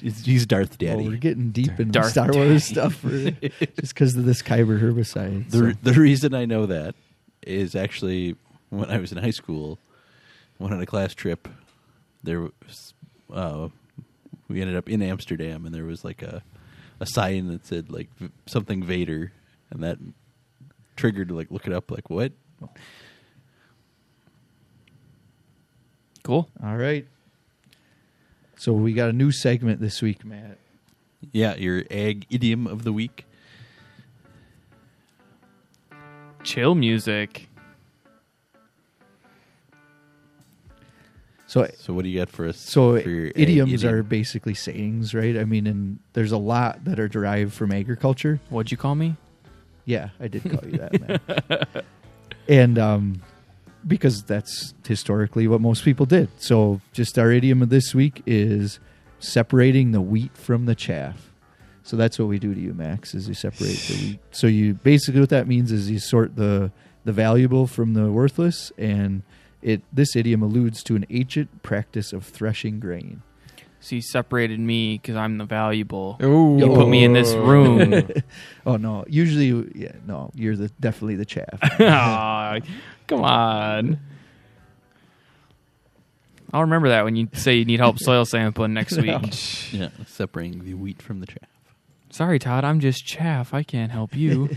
he's, 0.00 0.24
he's 0.24 0.46
Darth 0.46 0.72
Oh, 0.74 0.84
Daddy. 0.84 1.08
we're 1.08 1.16
getting 1.16 1.52
deep 1.52 1.70
into 1.80 1.86
Darth 1.92 2.10
Star 2.10 2.26
Daddy. 2.28 2.38
Wars 2.38 2.64
stuff 2.64 2.94
for, 2.96 3.08
just 3.30 3.94
because 3.94 4.14
of 4.16 4.24
this 4.24 4.42
kyber 4.42 4.78
herbicide. 4.80 5.50
The 5.50 5.58
so. 5.58 5.72
the 5.82 5.92
reason 5.94 6.34
I 6.34 6.44
know 6.44 6.66
that 6.66 6.94
is 7.46 7.74
actually 7.74 8.36
when 8.78 8.90
I 8.90 8.98
was 8.98 9.12
in 9.12 9.18
high 9.18 9.30
school, 9.30 9.78
went 10.58 10.72
on 10.72 10.80
a 10.80 10.86
class 10.86 11.14
trip. 11.14 11.46
There 12.22 12.40
was 12.40 12.94
uh, 13.30 13.68
we 14.48 14.62
ended 14.62 14.76
up 14.76 14.88
in 14.88 15.02
Amsterdam, 15.02 15.66
and 15.66 15.74
there 15.74 15.84
was 15.84 16.04
like 16.04 16.22
a 16.22 16.42
a 16.98 17.06
sign 17.06 17.48
that 17.48 17.66
said 17.66 17.90
like 17.90 18.08
something 18.46 18.82
Vader, 18.82 19.32
and 19.70 19.82
that 19.82 19.98
triggered 20.96 21.28
to 21.28 21.34
like 21.34 21.50
look 21.50 21.66
it 21.66 21.72
up. 21.72 21.90
Like 21.90 22.08
what? 22.08 22.32
cool. 26.22 26.48
All 26.64 26.76
right. 26.76 27.06
So 28.56 28.72
we 28.72 28.94
got 28.94 29.10
a 29.10 29.12
new 29.12 29.32
segment 29.32 29.80
this 29.80 30.00
week, 30.00 30.24
Matt. 30.24 30.56
Yeah, 31.30 31.56
your 31.56 31.84
ag 31.90 32.26
idiom 32.30 32.66
of 32.66 32.84
the 32.84 32.92
week. 32.92 33.26
Chill 36.42 36.74
music. 36.74 37.48
So 41.52 41.68
So 41.76 41.92
what 41.92 42.04
do 42.04 42.08
you 42.08 42.18
get 42.18 42.30
for 42.30 42.46
us? 42.46 42.56
So 42.56 42.98
for 42.98 43.10
your 43.10 43.30
idioms 43.36 43.84
idiom? 43.84 43.94
are 43.94 44.02
basically 44.02 44.54
sayings, 44.54 45.12
right? 45.12 45.36
I 45.36 45.44
mean, 45.44 45.66
and 45.66 45.98
there's 46.14 46.32
a 46.32 46.38
lot 46.38 46.82
that 46.86 46.98
are 46.98 47.08
derived 47.08 47.52
from 47.52 47.72
agriculture. 47.72 48.40
What'd 48.48 48.70
you 48.70 48.78
call 48.78 48.94
me? 48.94 49.16
Yeah, 49.84 50.08
I 50.18 50.28
did 50.28 50.44
call 50.44 50.66
you 50.66 50.78
that, 50.78 50.98
man. 51.50 51.84
and 52.48 52.78
um, 52.78 53.22
because 53.86 54.22
that's 54.22 54.72
historically 54.86 55.46
what 55.46 55.60
most 55.60 55.84
people 55.84 56.06
did. 56.06 56.30
So, 56.38 56.80
just 56.94 57.18
our 57.18 57.30
idiom 57.30 57.60
of 57.60 57.68
this 57.68 57.94
week 57.94 58.22
is 58.24 58.80
separating 59.18 59.92
the 59.92 60.00
wheat 60.00 60.34
from 60.34 60.64
the 60.64 60.74
chaff. 60.74 61.32
So 61.82 61.98
that's 61.98 62.18
what 62.18 62.28
we 62.28 62.38
do 62.38 62.54
to 62.54 62.60
you, 62.60 62.72
Max. 62.72 63.14
Is 63.14 63.28
you 63.28 63.34
separate 63.34 63.76
the 63.76 63.94
wheat. 63.94 64.20
So 64.30 64.46
you 64.46 64.72
basically 64.72 65.20
what 65.20 65.28
that 65.28 65.46
means 65.46 65.70
is 65.70 65.90
you 65.90 65.98
sort 65.98 66.34
the 66.36 66.72
the 67.04 67.12
valuable 67.12 67.66
from 67.66 67.92
the 67.92 68.10
worthless, 68.10 68.72
and 68.78 69.22
it 69.62 69.82
this 69.92 70.14
idiom 70.16 70.42
alludes 70.42 70.82
to 70.84 70.96
an 70.96 71.06
ancient 71.10 71.62
practice 71.62 72.12
of 72.12 72.24
threshing 72.24 72.80
grain. 72.80 73.22
So 73.80 73.96
you 73.96 74.02
separated 74.02 74.60
me 74.60 74.94
because 74.98 75.16
I'm 75.16 75.38
the 75.38 75.44
valuable. 75.44 76.16
Ooh. 76.22 76.56
You 76.56 76.66
put 76.68 76.88
me 76.88 77.02
in 77.02 77.12
this 77.14 77.32
room. 77.34 78.08
Oh 78.66 78.76
no! 78.76 79.04
Usually, 79.08 79.48
yeah, 79.74 79.90
no, 80.06 80.30
you're 80.36 80.54
the 80.54 80.68
definitely 80.78 81.16
the 81.16 81.24
chaff. 81.24 81.58
Aw, 81.80 82.60
come 83.08 83.24
on. 83.24 83.98
I'll 86.52 86.60
remember 86.60 86.90
that 86.90 87.04
when 87.04 87.16
you 87.16 87.28
say 87.32 87.56
you 87.56 87.64
need 87.64 87.80
help 87.80 87.98
soil 87.98 88.24
sampling 88.24 88.72
next 88.72 88.96
week. 88.98 89.72
yeah 89.72 89.88
separating 90.06 90.64
the 90.64 90.74
wheat 90.74 91.02
from 91.02 91.18
the 91.18 91.26
chaff. 91.26 91.48
Sorry, 92.10 92.38
Todd. 92.38 92.62
I'm 92.62 92.78
just 92.78 93.04
chaff. 93.04 93.52
I 93.52 93.62
can't 93.64 93.90
help 93.90 94.14
you. 94.14 94.50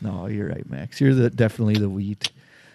No, 0.00 0.26
you're 0.26 0.48
right, 0.48 0.68
Max. 0.70 1.00
You're 1.00 1.14
the 1.14 1.30
definitely 1.30 1.74
the 1.74 1.88
wheat 1.88 2.30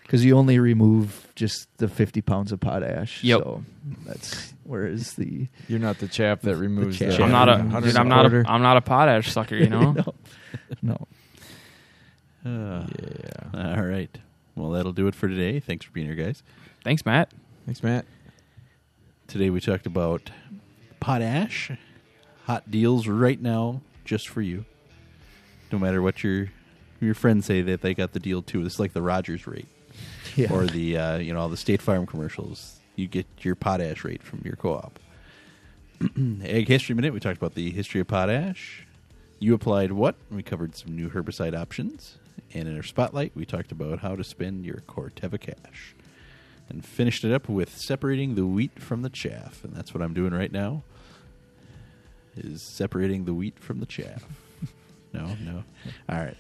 because 0.06 0.24
you 0.24 0.38
only 0.38 0.60
remove 0.60 1.28
just 1.36 1.68
the 1.78 1.88
50 1.88 2.22
pounds 2.22 2.52
of 2.52 2.60
potash. 2.60 3.24
Yep. 3.24 3.40
So 3.40 3.64
that's 4.06 4.54
whereas 4.64 5.14
the 5.14 5.48
You're 5.68 5.80
not 5.80 5.98
the 5.98 6.08
chap 6.08 6.42
that 6.42 6.56
removes 6.58 7.00
chaff. 7.00 7.18
the. 7.18 7.24
I'm 7.24 7.32
not 7.32 7.50
a 7.50 7.82
dude, 7.82 7.98
I'm 7.98 8.08
not 8.08 8.26
a 8.26 8.30
quarter. 8.30 8.46
I'm 8.48 8.62
not 8.62 8.78
a 8.78 8.82
potash 8.82 9.32
sucker. 9.32 9.56
You 9.56 9.70
know. 9.70 9.92
no, 9.94 10.14
no. 10.82 11.08
Uh, 12.46 12.86
Yeah. 13.54 13.76
All 13.78 13.84
right. 13.84 14.16
Well, 14.56 14.70
that'll 14.72 14.94
do 14.94 15.08
it 15.08 15.16
for 15.16 15.28
today. 15.28 15.60
Thanks 15.60 15.86
for 15.86 15.92
being 15.92 16.08
here, 16.08 16.16
guys. 16.16 16.44
Thanks, 16.84 17.06
Matt. 17.06 17.32
Thanks, 17.66 17.82
Matt. 17.84 18.06
Today 19.28 19.50
we 19.50 19.60
talked 19.60 19.88
about 19.88 20.30
potash, 21.00 21.72
hot 22.46 22.70
deals 22.70 23.08
right 23.08 23.42
now 23.42 23.82
just 24.06 24.30
for 24.30 24.42
you. 24.42 24.66
No 25.72 25.80
matter 25.80 26.02
what 26.02 26.24
your 26.24 26.50
your 27.02 27.16
friends 27.16 27.48
say 27.48 27.62
that 27.62 27.82
they 27.82 27.94
got 27.96 28.14
the 28.14 28.20
deal 28.20 28.42
too. 28.44 28.64
This 28.64 28.74
is 28.76 28.80
like 28.80 28.94
the 28.94 29.02
Rogers 29.02 29.48
rate 29.48 29.68
Yeah. 30.42 30.52
or 30.52 30.66
the 30.66 30.98
uh, 30.98 31.18
you 31.18 31.34
know 31.34 31.40
all 31.40 31.50
the 31.50 31.58
State 31.58 31.82
Farm 31.82 32.06
commercials. 32.06 32.80
You 32.98 33.08
get 33.08 33.26
your 33.40 33.56
potash 33.56 34.04
rate 34.04 34.22
from 34.24 34.42
your 34.44 34.56
co-op. 34.56 35.00
Ag 36.44 36.68
History 36.68 36.94
Minute. 36.96 37.14
We 37.14 37.20
talked 37.20 37.38
about 37.38 37.56
the 37.56 37.72
history 37.72 38.02
of 38.02 38.08
potash. 38.08 38.86
You 39.40 39.54
applied 39.54 39.92
what? 39.92 40.16
We 40.32 40.44
covered 40.44 40.76
some 40.76 40.96
new 40.96 41.10
herbicide 41.10 41.58
options. 41.58 42.18
And 42.54 42.68
in 42.70 42.76
our 42.76 42.84
spotlight, 42.84 43.34
we 43.36 43.46
talked 43.46 43.72
about 43.72 44.00
how 44.00 44.16
to 44.16 44.24
spend 44.24 44.66
your 44.66 44.82
Corteva 44.88 45.40
cash 45.40 45.94
and 46.70 46.86
finished 46.86 47.24
it 47.24 47.34
up 47.34 47.48
with 47.50 47.78
separating 47.78 48.36
the 48.36 48.46
wheat 48.46 48.80
from 48.82 49.02
the 49.02 49.10
chaff, 49.10 49.64
and 49.64 49.74
that's 49.74 49.94
what 49.94 50.02
I'm 50.02 50.14
doing 50.14 50.34
right 50.34 50.52
now. 50.52 50.84
Is 52.38 52.62
separating 52.62 53.26
the 53.26 53.34
wheat 53.34 53.60
from 53.60 53.80
the 53.80 53.86
chaff. 53.86 54.24
no, 55.14 55.36
no. 55.44 55.64
All 56.10 56.18
right. 56.18 56.38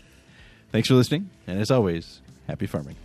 Thanks 0.71 0.87
for 0.89 0.95
listening, 0.95 1.29
and 1.47 1.59
as 1.59 1.71
always, 1.71 2.21
happy 2.47 2.65
farming. 2.65 2.95